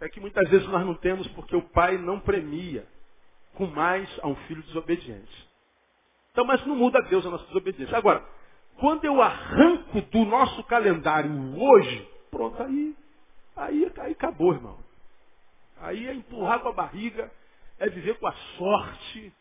[0.00, 2.86] é que muitas vezes nós não temos porque o pai não premia
[3.54, 5.48] com mais a um filho desobediente.
[6.32, 7.96] Então, mas não muda Deus a nossa desobediência.
[7.96, 8.22] Agora,
[8.78, 12.94] quando eu arranco do nosso calendário hoje, pronto, aí,
[13.56, 14.85] aí, aí acabou, irmão.
[15.80, 17.30] Aí é empurrar com a barriga,
[17.78, 19.32] é viver com a sorte,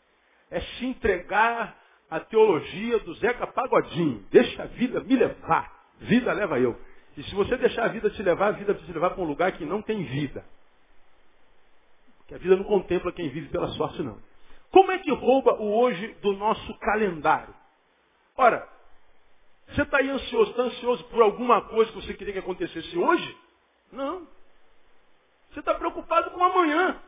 [0.51, 1.77] é se entregar
[2.09, 4.25] à teologia do Zeca Pagodinho.
[4.31, 5.73] Deixa a vida me levar.
[5.99, 6.79] Vida leva eu.
[7.17, 9.27] E se você deixar a vida te levar, a vida vai te levar para um
[9.27, 10.45] lugar que não tem vida.
[12.27, 14.19] Que a vida não contempla quem vive pela sorte, não.
[14.71, 17.53] Como é que rouba o hoje do nosso calendário?
[18.35, 18.67] Ora,
[19.69, 23.37] você está aí ansioso, está ansioso por alguma coisa que você queria que acontecesse hoje?
[23.91, 24.27] Não.
[25.55, 27.01] Você está preocupado com amanhã.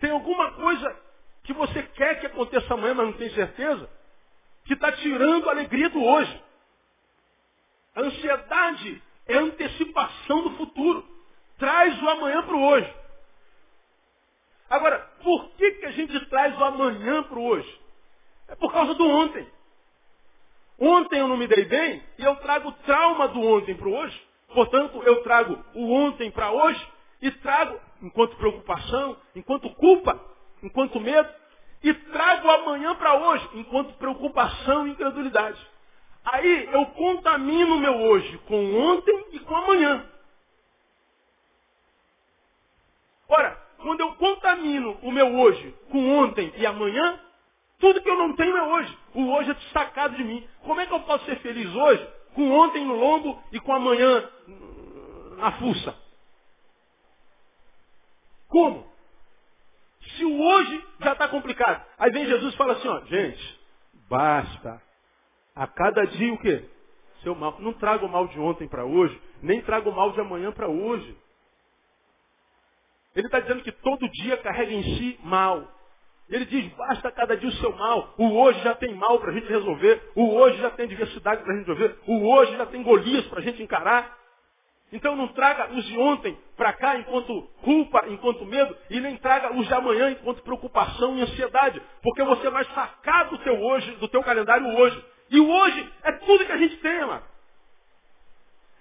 [0.00, 1.00] Tem alguma coisa
[1.44, 3.88] que você quer que aconteça amanhã, mas não tem certeza?
[4.64, 6.42] Que está tirando a alegria do hoje.
[7.94, 11.08] A ansiedade é antecipação do futuro.
[11.56, 12.92] Traz o amanhã para o hoje.
[14.68, 17.80] Agora, por que, que a gente traz o amanhã para o hoje?
[18.48, 19.48] É por causa do ontem.
[20.78, 24.22] Ontem eu não me dei bem e eu trago trauma do ontem para o hoje.
[24.52, 26.86] Portanto, eu trago o ontem para hoje
[27.22, 30.20] e trago, enquanto preocupação, enquanto culpa,
[30.62, 31.28] enquanto medo,
[31.82, 35.58] e trago amanhã para hoje, enquanto preocupação e incredulidade.
[36.24, 40.04] Aí eu contamino o meu hoje com ontem e com amanhã.
[43.28, 47.20] Ora, quando eu contamino o meu hoje com ontem e amanhã,
[47.78, 48.98] tudo que eu não tenho é hoje.
[49.16, 50.46] O hoje é destacado de mim.
[50.62, 54.28] Como é que eu posso ser feliz hoje com ontem no lombo e com amanhã
[55.38, 55.96] na fuça?
[58.46, 58.86] Como?
[60.16, 61.82] Se o hoje já está complicado.
[61.98, 63.60] Aí vem Jesus e fala assim, ó, gente,
[64.06, 64.82] basta.
[65.54, 66.68] A cada dia o quê?
[67.22, 67.56] Seu mal.
[67.58, 70.68] Não trago o mal de ontem para hoje, nem trago o mal de amanhã para
[70.68, 71.16] hoje.
[73.14, 75.66] Ele está dizendo que todo dia carrega em si mal.
[76.28, 78.14] Ele diz, basta cada dia o seu mal.
[78.18, 80.10] O hoje já tem mal para a gente resolver.
[80.14, 81.98] O hoje já tem diversidade para a gente resolver.
[82.06, 84.16] O hoje já tem Golias para a gente encarar.
[84.92, 89.52] Então não traga os de ontem para cá enquanto culpa, enquanto medo, e nem traga
[89.52, 91.82] os de amanhã enquanto preocupação e ansiedade.
[92.02, 95.04] Porque você vai sacar do teu hoje, do teu calendário hoje.
[95.30, 97.22] E o hoje é tudo que a gente tem, mano.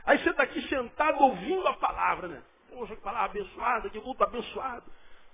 [0.05, 2.41] Aí você está aqui sentado ouvindo a palavra, né?
[2.71, 4.83] Poxa, que palavra abençoada, que culto abençoado.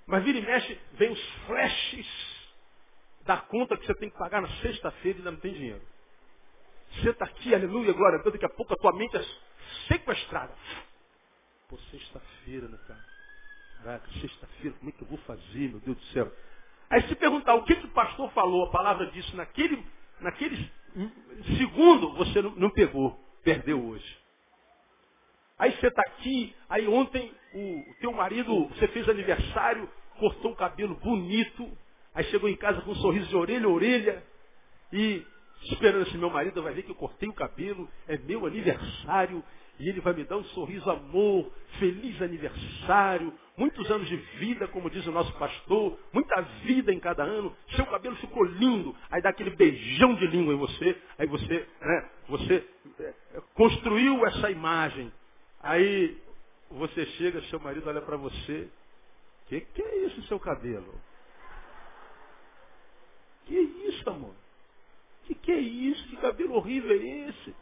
[0.05, 2.07] Mas vira e mexe, vem os flashes
[3.23, 5.81] da conta que você tem que pagar na sexta-feira e ainda não tem dinheiro.
[6.95, 9.25] Você está aqui, aleluia, glória a Deus, daqui a pouco a tua mente é
[9.87, 10.53] sequestrada.
[11.69, 13.05] Pô, sexta-feira, né, cara?
[13.77, 16.31] Caraca, sexta-feira, como é que eu vou fazer, meu Deus do céu?
[16.89, 19.83] Aí se perguntar o que, que o pastor falou, a palavra disso, naquele,
[20.19, 20.69] naquele
[21.57, 24.19] segundo, você não, não pegou, perdeu hoje.
[25.57, 27.33] Aí você está aqui, aí ontem
[28.21, 31.67] marido, você fez aniversário, cortou o cabelo bonito,
[32.13, 34.23] aí chegou em casa com um sorriso de orelha a orelha,
[34.93, 35.25] e
[35.63, 39.43] esperando assim, meu marido vai ver que eu cortei o cabelo, é meu aniversário,
[39.79, 44.91] e ele vai me dar um sorriso, amor, feliz aniversário, muitos anos de vida, como
[44.91, 49.29] diz o nosso pastor, muita vida em cada ano, seu cabelo ficou lindo, aí dá
[49.29, 52.67] aquele beijão de língua em você, aí você, né, você
[52.99, 53.13] é,
[53.55, 55.11] construiu essa imagem,
[55.63, 56.21] aí
[56.71, 58.69] você chega, seu marido olha para você,
[59.47, 60.93] que que é isso, seu cabelo?
[63.45, 64.35] Que isso, amor?
[65.25, 66.07] Que que é isso?
[66.09, 67.55] Que cabelo horrível é esse?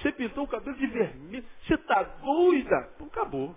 [0.00, 1.44] Você pintou o cabelo de vermelho.
[1.62, 2.92] Você está doida?
[2.94, 3.56] Então acabou.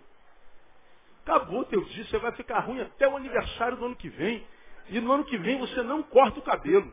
[1.23, 2.05] Acabou teu dia.
[2.05, 4.45] Você vai ficar ruim até o aniversário do ano que vem.
[4.89, 6.91] E no ano que vem você não corta o cabelo.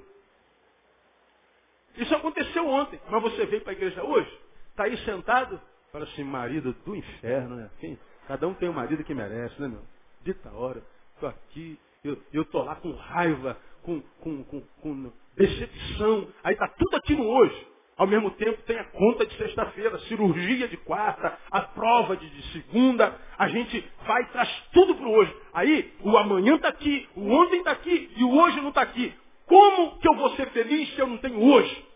[1.97, 3.01] Isso aconteceu ontem.
[3.09, 4.41] Mas você veio para a igreja hoje?
[4.71, 5.61] Está aí sentado?
[5.95, 7.71] Fala assim, marido do inferno, né?
[7.79, 7.97] Quem?
[8.27, 9.83] Cada um tem um marido que merece, né, meu?
[10.25, 10.83] Dita hora.
[11.15, 11.79] Estou aqui.
[12.03, 16.27] Eu estou lá com raiva com, com, com, com decepção.
[16.43, 17.69] Aí está tudo aqui no hoje.
[17.97, 22.43] Ao mesmo tempo tem a conta de sexta-feira, cirurgia de quarta, a prova de, de,
[22.51, 23.17] segunda.
[23.39, 25.33] A gente vai e traz tudo para o hoje.
[25.53, 29.15] Aí o amanhã está aqui, o ontem está aqui e o hoje não está aqui.
[29.47, 31.94] Como que eu vou ser feliz se eu não tenho hoje?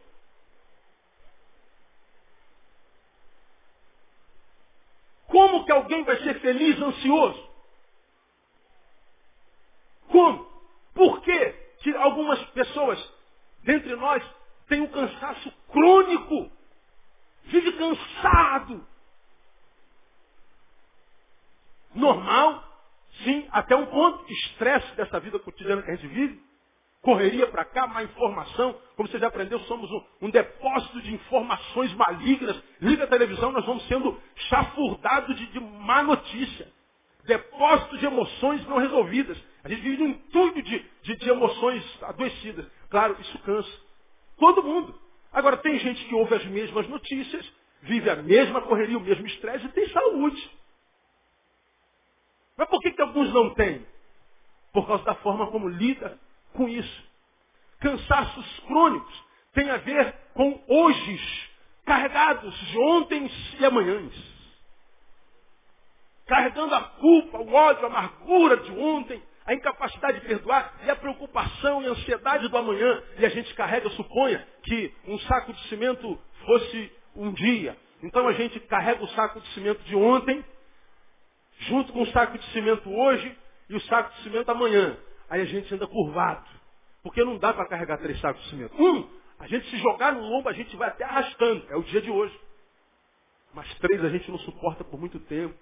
[5.28, 7.48] Como que alguém vai ser feliz ansioso?
[10.08, 10.48] Como?
[10.94, 11.54] Por que,
[11.96, 13.12] algumas pessoas
[13.62, 14.24] dentre nós
[14.68, 16.50] têm um cansaço crônico?
[17.44, 18.86] Vive cansado.
[21.94, 22.64] Normal,
[23.24, 24.30] sim, até um ponto.
[24.32, 26.47] Estresse dessa vida cotidiana que a gente vive
[27.02, 28.78] correria para cá, má informação.
[28.96, 32.60] Como você já aprendeu, somos um, um, depósito de informações malignas.
[32.80, 36.70] Liga a televisão, nós vamos sendo chafurdados de, de má notícia.
[37.24, 39.38] Depósito de emoções não resolvidas.
[39.62, 42.66] A gente vive num entulho de, de, de emoções adoecidas.
[42.90, 43.72] Claro, isso cansa.
[44.38, 44.98] Todo mundo.
[45.32, 49.66] Agora, tem gente que ouve as mesmas notícias, vive a mesma correria, o mesmo estresse
[49.66, 50.50] e tem saúde.
[52.56, 53.86] Mas por que, que alguns não têm?
[54.72, 56.18] Por causa da forma como lida
[56.54, 57.08] com isso.
[57.80, 61.48] Cansaços crônicos têm a ver com hojes
[61.84, 64.12] carregados de ontem e amanhãs.
[66.26, 70.96] Carregando a culpa, o ódio, a amargura de ontem, a incapacidade de perdoar e a
[70.96, 73.02] preocupação e a ansiedade do amanhã.
[73.18, 77.74] E a gente carrega, suponha, que um saco de cimento fosse um dia.
[78.02, 80.44] Então a gente carrega o saco de cimento de ontem,
[81.60, 83.36] junto com o saco de cimento hoje
[83.70, 84.96] e o saco de cimento amanhã.
[85.30, 86.44] Aí a gente anda curvado.
[87.02, 88.74] Porque não dá para carregar três sacos de cimento.
[88.80, 89.08] Um,
[89.38, 91.64] a gente se jogar no lombo, a gente vai até arrastando.
[91.70, 92.38] É o dia de hoje.
[93.54, 95.54] Mas três a gente não suporta por muito tempo.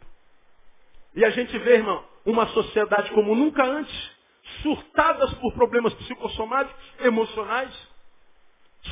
[1.15, 4.11] E a gente vê, irmão, uma sociedade como nunca antes,
[4.63, 7.75] surtadas por problemas psicossomáticos, emocionais.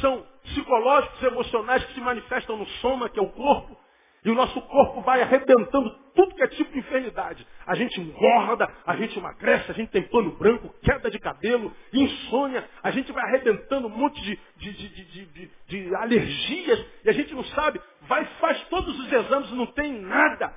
[0.00, 3.78] São psicológicos, emocionais que se manifestam no soma, que é o corpo.
[4.24, 7.46] E o nosso corpo vai arrebentando tudo que é tipo de enfermidade.
[7.66, 12.66] A gente engorda, a gente emagrece, a gente tem pano branco, queda de cabelo, insônia,
[12.82, 17.44] a gente vai arrebentando um monte de, de, de, de alergias e a gente não
[17.44, 20.54] sabe, vai faz todos os exames e não tem nada.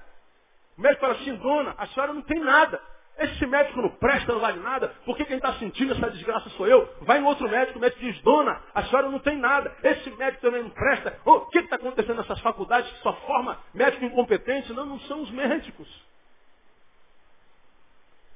[0.78, 2.82] O médico fala assim, dona, a senhora não tem nada.
[3.20, 6.88] Esse médico não presta, não vale nada, porque quem está sentindo essa desgraça sou eu.
[7.01, 9.76] Vai no outro médico, o médico diz, dona, a senhora não tem nada.
[9.84, 11.20] Esse médico também não presta.
[11.26, 14.72] Oh, o que está acontecendo nessas faculdades que só forma médico incompetente?
[14.72, 15.88] Não, não são os médicos.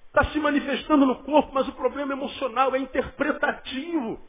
[0.07, 4.19] Está se manifestando no corpo, mas o problema emocional é interpretativo.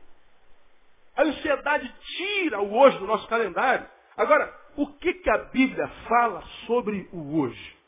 [1.16, 3.86] A ansiedade tira o hoje do nosso calendário.
[4.16, 7.81] Agora, o que, que a Bíblia fala sobre o hoje?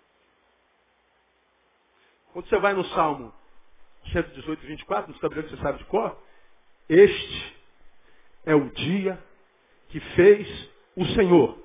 [2.34, 3.32] Quando você vai no Salmo
[4.10, 6.20] 118, 24, no tabuleiro que você sabe de cor,
[6.88, 7.56] este
[8.44, 9.22] é o dia
[9.88, 11.56] que fez o Senhor.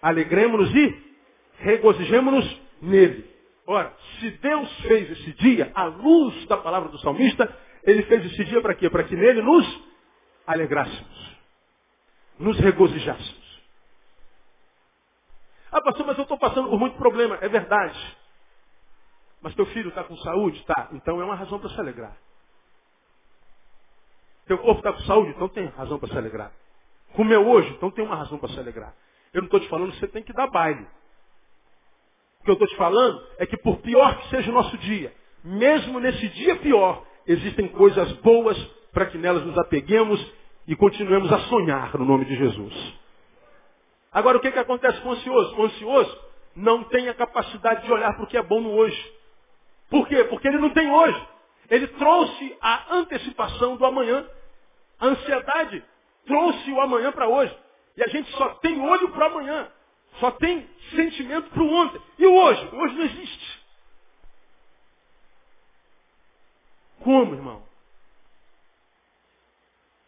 [0.00, 1.16] Alegremos-nos e
[1.58, 3.30] regozijemos-nos nele.
[3.66, 8.42] Ora, se Deus fez esse dia, à luz da palavra do salmista, ele fez esse
[8.46, 8.88] dia para quê?
[8.88, 9.82] Para que nele nos
[10.46, 11.36] alegrássemos,
[12.38, 13.60] nos regozijássemos.
[15.70, 17.36] Ah, pastor, mas eu estou passando por muito problema.
[17.42, 18.15] É verdade.
[19.46, 20.60] Mas teu filho está com saúde?
[20.64, 20.88] Tá.
[20.90, 22.16] Então é uma razão para se alegrar.
[24.44, 25.30] Teu corpo está com saúde?
[25.30, 26.50] Então tem razão para se alegrar.
[27.14, 27.70] Comeu hoje?
[27.74, 28.92] Então tem uma razão para se alegrar.
[29.32, 30.84] Eu não estou te falando que você tem que dar baile.
[32.40, 35.14] O que eu estou te falando é que por pior que seja o nosso dia,
[35.44, 38.60] mesmo nesse dia pior, existem coisas boas
[38.92, 40.20] para que nelas nos apeguemos
[40.66, 42.94] e continuemos a sonhar no nome de Jesus.
[44.10, 45.56] Agora o que, que acontece com o ansioso?
[45.56, 46.20] O ansioso
[46.56, 49.14] não tem a capacidade de olhar para o que é bom no hoje.
[49.88, 50.24] Por quê?
[50.24, 51.28] Porque ele não tem hoje.
[51.70, 54.28] Ele trouxe a antecipação do amanhã.
[54.98, 55.84] A ansiedade
[56.24, 57.56] trouxe o amanhã para hoje.
[57.96, 59.70] E a gente só tem olho para amanhã.
[60.18, 62.00] Só tem sentimento para o ontem.
[62.18, 62.66] E o hoje?
[62.66, 63.66] O hoje não existe.
[67.00, 67.66] Como, irmão?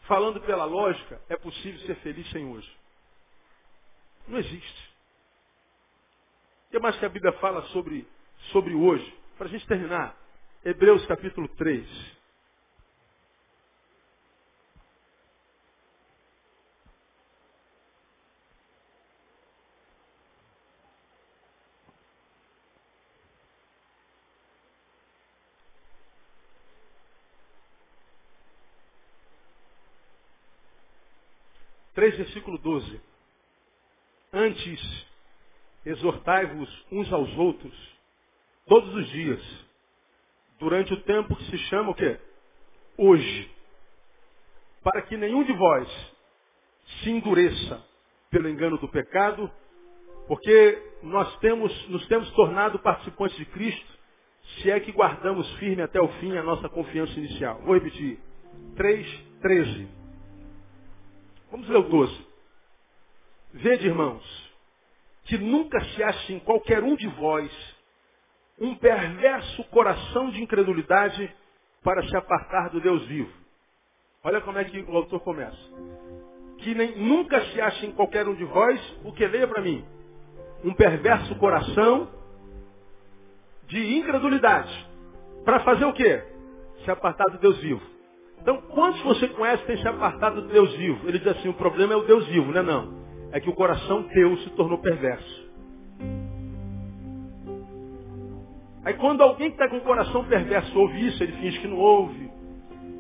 [0.03, 2.70] Falando pela lógica, é possível ser feliz sem hoje.
[4.26, 4.89] Não existe.
[6.66, 8.07] O que mais que a Bíblia fala sobre,
[8.53, 9.18] sobre hoje?
[9.39, 10.16] Para a gente terminar,
[10.64, 11.86] Hebreus capítulo 3.
[31.95, 33.01] Três, versículo 12.
[34.32, 35.07] Antes,
[35.86, 37.97] exortai-vos uns aos outros
[38.69, 39.69] Todos os dias.
[40.59, 42.19] Durante o tempo que se chama o quê?
[42.99, 43.51] hoje,
[44.83, 45.89] para que nenhum de vós
[47.01, 47.83] se endureça
[48.29, 49.51] pelo engano do pecado,
[50.27, 53.99] porque nós temos, nos temos tornado participantes de Cristo,
[54.57, 57.61] se é que guardamos firme até o fim a nossa confiança inicial.
[57.62, 58.19] Vou repetir.
[58.77, 59.89] 3, 13.
[61.51, 62.27] Vamos ler o 12.
[63.55, 64.53] Vede, irmãos,
[65.25, 67.78] que nunca se ache em qualquer um de vós
[68.61, 71.33] um perverso coração de incredulidade
[71.83, 73.31] para se apartar do Deus vivo.
[74.25, 75.59] Olha como é que o autor começa.
[76.59, 79.85] Que nem, nunca se ache em qualquer um de vós, o que leia para mim,
[80.65, 82.09] um perverso coração
[83.69, 84.89] de incredulidade.
[85.45, 86.23] Para fazer o quê?
[86.85, 87.83] Se apartar do Deus vivo.
[88.41, 91.09] Então, quantos você conhece tem se apartado do Deus vivo?
[91.09, 92.99] Ele diz assim, o problema é o Deus vivo, não é não.
[93.31, 95.38] É que o coração teu se tornou perverso.
[98.89, 101.76] Aí quando alguém que está com o coração perverso ouve isso, ele finge que não
[101.76, 102.30] ouve.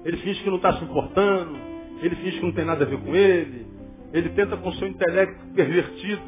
[0.04, 1.56] Ele finge que não está se importando.
[2.02, 3.66] Ele finge que não tem nada a ver com ele.
[4.12, 6.22] Ele tenta com seu intelecto pervertido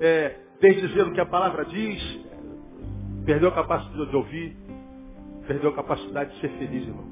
[0.00, 2.20] é, desdizer o que a palavra diz.
[3.24, 4.56] Perdeu a capacidade de ouvir.
[5.46, 7.06] Perdeu a capacidade de ser feliz, irmão.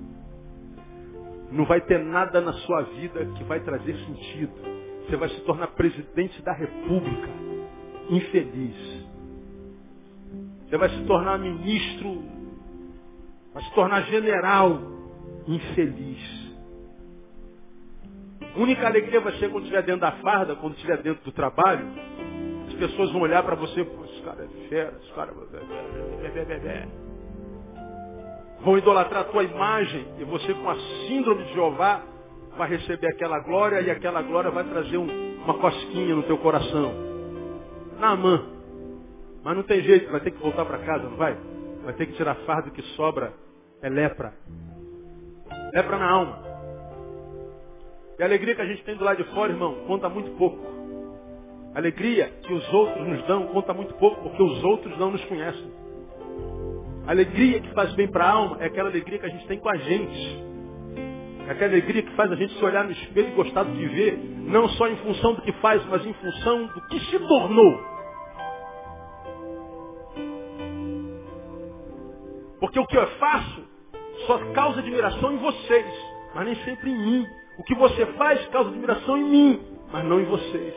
[1.53, 4.53] Não vai ter nada na sua vida que vai trazer sentido.
[5.07, 7.29] Você vai se tornar presidente da república.
[8.11, 8.98] Infeliz.
[10.69, 12.23] Você vai se tornar ministro,
[13.55, 14.79] vai se tornar general
[15.47, 16.49] infeliz.
[18.55, 21.87] A única alegria vai ser quando estiver dentro da farda, quando estiver dentro do trabalho.
[22.66, 25.33] As pessoas vão olhar para você falar, esse cara é fera, esse cara
[26.66, 26.89] é...
[28.61, 32.03] Vão idolatrar a tua imagem e você com a síndrome de Jeová
[32.59, 36.93] vai receber aquela glória e aquela glória vai trazer um, uma cosquinha no teu coração.
[37.99, 38.58] Na mão.
[39.49, 41.35] Mas não tem jeito, vai ter que voltar para casa, não vai?
[41.83, 43.33] Vai ter que tirar fardo que sobra.
[43.81, 44.35] É lepra.
[45.73, 46.39] Lepra na alma.
[48.19, 50.59] E a alegria que a gente tem do lado de fora, irmão, conta muito pouco.
[51.75, 55.25] A alegria que os outros nos dão conta muito pouco, porque os outros não nos
[55.25, 55.73] conhecem.
[57.07, 59.59] A alegria que faz bem para a alma é aquela alegria que a gente tem
[59.59, 60.45] com a gente.
[61.47, 64.19] É aquela alegria que faz a gente se olhar no espelho e gostar de ver,
[64.45, 67.98] não só em função do que faz, mas em função do que se tornou.
[72.61, 73.63] Porque o que eu faço
[74.27, 75.87] só causa admiração em vocês,
[76.35, 77.27] mas nem sempre em mim.
[77.59, 80.75] O que você faz causa admiração em mim, mas não em vocês.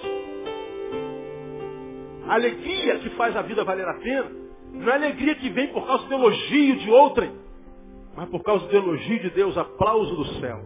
[2.28, 4.32] A alegria que faz a vida valer a pena
[4.74, 7.34] não é alegria que vem por causa do elogio de outrem,
[8.16, 10.62] mas por causa do elogio de Deus, aplauso do céu.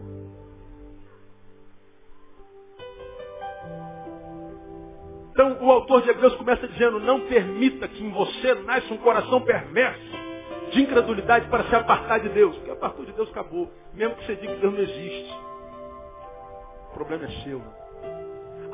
[5.32, 9.40] Então o autor de Hebreus começa dizendo, não permita que em você nasça um coração
[9.40, 10.25] perverso
[10.70, 12.56] de incredulidade para se apartar de Deus.
[12.56, 13.70] Porque apartou de Deus acabou.
[13.94, 15.34] Mesmo que você diga que Deus não existe.
[16.90, 17.62] O problema é seu.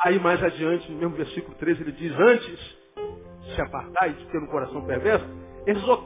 [0.04, 2.82] Aí mais adiante, no mesmo versículo 13, ele diz, antes
[3.54, 5.26] se apartar e de ter um coração perverso,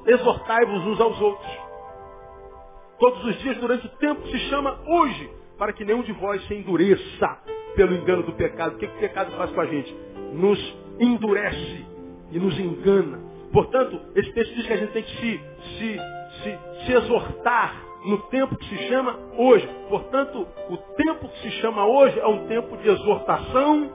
[0.06, 1.50] exortai-vos uns aos outros.
[2.98, 6.54] Todos os dias durante o tempo se chama hoje, para que nenhum de vós se
[6.54, 7.38] endureça
[7.74, 8.74] pelo engano do pecado.
[8.74, 9.94] O que, que o pecado faz com a gente?
[10.32, 11.86] Nos endurece
[12.32, 13.25] e nos engana.
[13.52, 15.40] Portanto, esse texto diz que a gente tem que se,
[15.78, 16.00] se,
[16.42, 19.68] se, se exortar no tempo que se chama hoje.
[19.88, 23.92] Portanto, o tempo que se chama hoje é um tempo de exortação,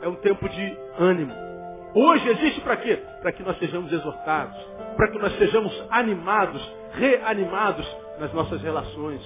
[0.00, 1.32] é um tempo de ânimo.
[1.94, 2.98] Hoje existe para quê?
[3.20, 4.56] Para que nós sejamos exortados,
[4.96, 7.86] para que nós sejamos animados, reanimados
[8.18, 9.22] nas nossas relações.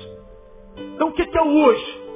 [0.95, 2.07] Então o que é o hoje?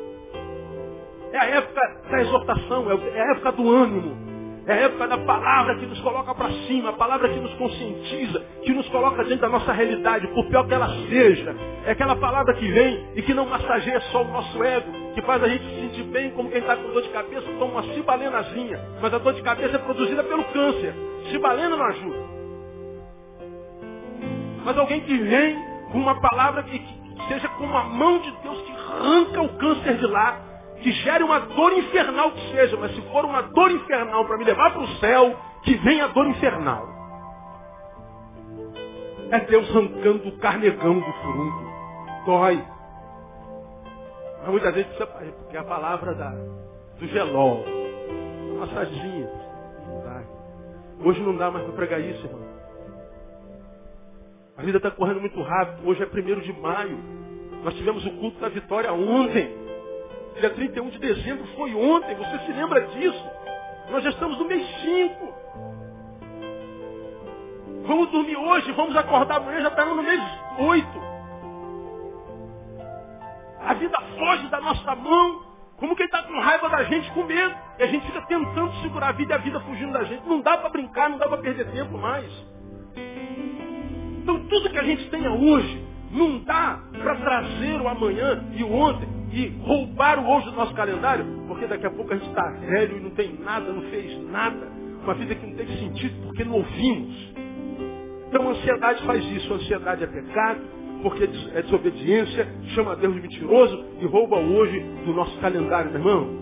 [1.33, 1.81] É a época
[2.11, 4.30] da exortação, é a época do ânimo,
[4.67, 8.73] é época da palavra que nos coloca para cima, a palavra que nos conscientiza, que
[8.73, 11.55] nos coloca dentro da nossa realidade, por pior que ela seja.
[11.87, 15.43] É aquela palavra que vem e que não massageia só o nosso ego, que faz
[15.43, 18.79] a gente se sentir bem como quem está com dor de cabeça, toma uma cibalenazinha.
[19.01, 20.95] Mas a dor de cabeça é produzida pelo câncer.
[21.31, 22.19] Cibalena não ajuda.
[24.65, 25.57] Mas alguém que vem
[25.91, 29.97] com uma palavra que, que seja como a mão de Deus que arranca o câncer
[29.97, 30.50] de lá,
[30.83, 34.45] que gere uma dor infernal que seja, mas se for uma dor infernal para me
[34.45, 36.89] levar para o céu, que venha a dor infernal.
[39.31, 41.71] É Deus arrancando o carnegão do furunco.
[42.27, 42.65] Dói.
[44.41, 47.65] Mas muitas vezes precisa, porque é a palavra da, do gelol.
[48.55, 48.67] Uma.
[48.67, 50.23] Não dá.
[51.05, 52.49] Hoje não dá mais para pregar isso, irmão.
[54.57, 55.89] A vida está correndo muito rápido.
[55.89, 56.99] Hoje é primeiro de maio.
[57.63, 59.70] Nós tivemos o culto da vitória ontem.
[60.41, 63.31] Dia 31 de dezembro foi ontem, você se lembra disso?
[63.91, 65.35] Nós já estamos no mês 5.
[67.87, 70.19] Vamos dormir hoje, vamos acordar amanhã, já estamos no mês
[70.59, 70.89] 8.
[73.67, 75.43] A vida foge da nossa mão,
[75.77, 77.55] como quem está com raiva da gente, com medo.
[77.79, 80.27] E a gente fica tentando segurar a vida e a vida fugindo da gente.
[80.27, 82.33] Não dá para brincar, não dá para perder tempo mais.
[84.23, 88.73] Então tudo que a gente tenha hoje não dá para trazer o amanhã e o
[88.73, 92.51] ontem e roubar o hoje do nosso calendário, porque daqui a pouco a gente está
[92.51, 94.69] velho e não tem nada, não fez nada.
[95.03, 97.35] Uma vida que não tem sentido porque não ouvimos.
[98.29, 99.53] Então a ansiedade faz isso.
[99.53, 100.61] A ansiedade é pecado,
[101.03, 101.25] porque
[101.55, 106.41] é desobediência, chama Deus de mentiroso e rouba o hoje do nosso calendário, meu irmão.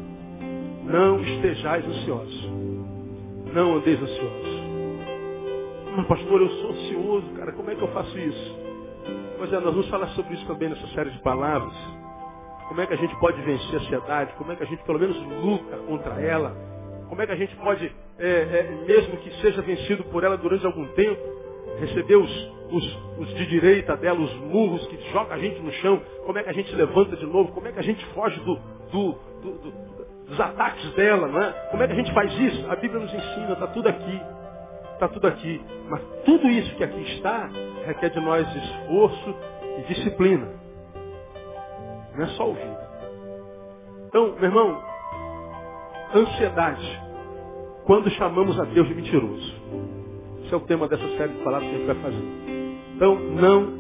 [0.85, 2.51] Não estejais ansiosos.
[3.53, 4.59] Não andeis ansiosos.
[5.97, 8.59] Mas pastor, eu sou ansioso, cara, como é que eu faço isso?
[9.37, 11.98] Pois é, nós vamos falar sobre isso também nessa série de palavras.
[12.69, 14.33] Como é que a gente pode vencer a ansiedade?
[14.35, 16.55] Como é que a gente pelo menos luta contra ela?
[17.09, 20.67] Como é que a gente pode, é, é, mesmo que seja vencido por ela durante
[20.67, 21.21] algum tempo,
[21.81, 26.03] receber os, os, os, de direita dela, os murros que joga a gente no chão?
[26.27, 27.53] Como é que a gente levanta de novo?
[27.53, 28.57] Como é que a gente foge do,
[28.93, 29.73] do, do,
[30.27, 31.27] dos ataques dela?
[31.47, 31.71] É?
[31.71, 32.71] Como é que a gente faz isso?
[32.71, 34.21] A Bíblia nos ensina, está tudo aqui.
[34.93, 35.63] Está tudo aqui.
[35.89, 37.49] Mas tudo isso que aqui está
[37.87, 39.35] requer de nós esforço
[39.79, 40.58] e disciplina.
[42.19, 42.77] Não é só ouvir.
[44.09, 44.83] Então, meu irmão,
[46.13, 47.01] ansiedade.
[47.85, 49.55] Quando chamamos a Deus de mentiroso.
[50.45, 52.25] Esse é o tema dessa série de palavras que a gente vai fazer.
[52.97, 53.73] Então, não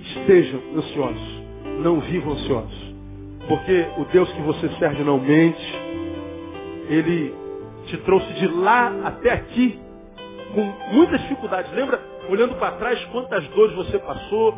[0.00, 1.42] estejam ansiosos.
[1.78, 2.94] Não vivam ansiosos.
[3.46, 5.80] Porque o Deus que você serve não mente.
[6.88, 7.32] Ele
[7.86, 9.78] te trouxe de lá até aqui
[10.52, 11.72] com muitas dificuldades.
[11.72, 14.52] Lembra, olhando para trás, quantas dores você passou,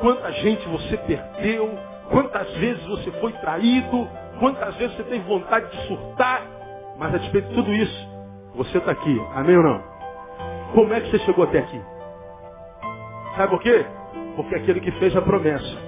[0.00, 5.86] quanta gente você perdeu, quantas vezes você foi traído, quantas vezes você tem vontade de
[5.86, 6.42] surtar,
[6.98, 8.08] mas a despeito de tudo isso,
[8.54, 9.20] você está aqui.
[9.34, 9.82] Amém ou não?
[10.74, 11.80] Como é que você chegou até aqui?
[13.36, 13.84] Sabe por quê?
[14.36, 15.78] Porque aquele que fez a promessa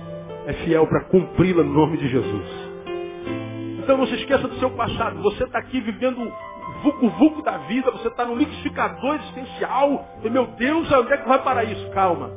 [0.47, 2.67] é fiel para cumpri-la no nome de Jesus.
[3.79, 5.23] Então não se esqueça do seu passado.
[5.23, 6.33] Você está aqui vivendo
[6.83, 10.07] vucu-vucu da vida, você está no liquidificador existencial.
[10.23, 11.91] E meu Deus, onde é que vai parar isso?
[11.91, 12.31] Calma.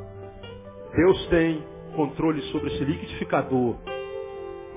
[0.94, 1.64] Deus tem
[2.00, 3.76] controle sobre esse liquidificador.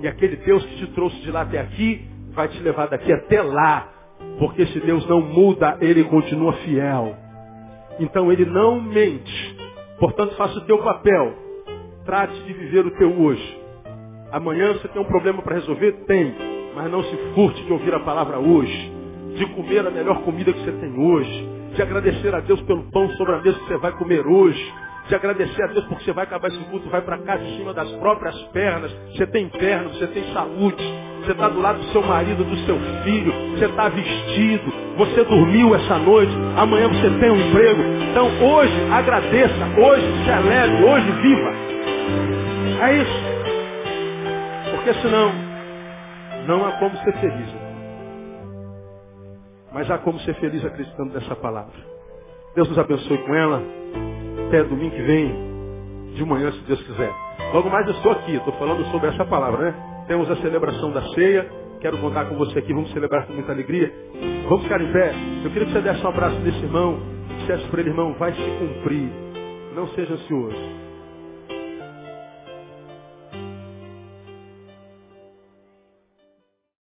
[0.01, 3.41] E aquele Deus que te trouxe de lá até aqui, vai te levar daqui até
[3.41, 3.89] lá.
[4.39, 7.15] Porque esse Deus não muda, ele continua fiel.
[7.99, 9.57] Então ele não mente.
[9.99, 11.33] Portanto, faça o teu papel.
[12.05, 13.61] Trate de viver o teu hoje.
[14.31, 15.91] Amanhã você tem um problema para resolver?
[16.05, 16.33] Tem.
[16.75, 19.03] Mas não se furte de ouvir a palavra hoje
[19.35, 23.09] de comer a melhor comida que você tem hoje, de agradecer a Deus pelo pão
[23.11, 24.73] sobre a mesa que você vai comer hoje,
[25.07, 27.73] de agradecer a Deus porque você vai acabar esse culto, vai para casa em cima
[27.73, 30.83] das próprias pernas, você tem pernas, você tem saúde,
[31.19, 35.75] você está do lado do seu marido, do seu filho, você está vestido, você dormiu
[35.75, 37.81] essa noite, amanhã você tem um emprego.
[38.11, 41.53] Então hoje agradeça, hoje se alegre, hoje viva.
[42.81, 43.23] É isso.
[44.71, 45.31] Porque senão
[46.47, 47.63] não há como ser feliz.
[49.71, 51.73] Mas há como ser feliz acreditando nessa palavra.
[52.55, 53.63] Deus nos abençoe com ela.
[54.53, 55.33] Até domingo que vem,
[56.13, 57.11] de manhã, se Deus quiser.
[57.55, 60.05] Logo mais eu estou aqui, estou falando sobre essa palavra, né?
[60.07, 61.49] Temos a celebração da ceia.
[61.81, 63.91] Quero contar com você aqui, vamos celebrar com muita alegria.
[64.47, 65.11] Vamos ficar em pé.
[65.43, 66.99] Eu queria que você desse um abraço desse irmão
[67.39, 69.09] dissesse para ele, irmão, vai se cumprir.
[69.75, 70.55] Não seja ansioso.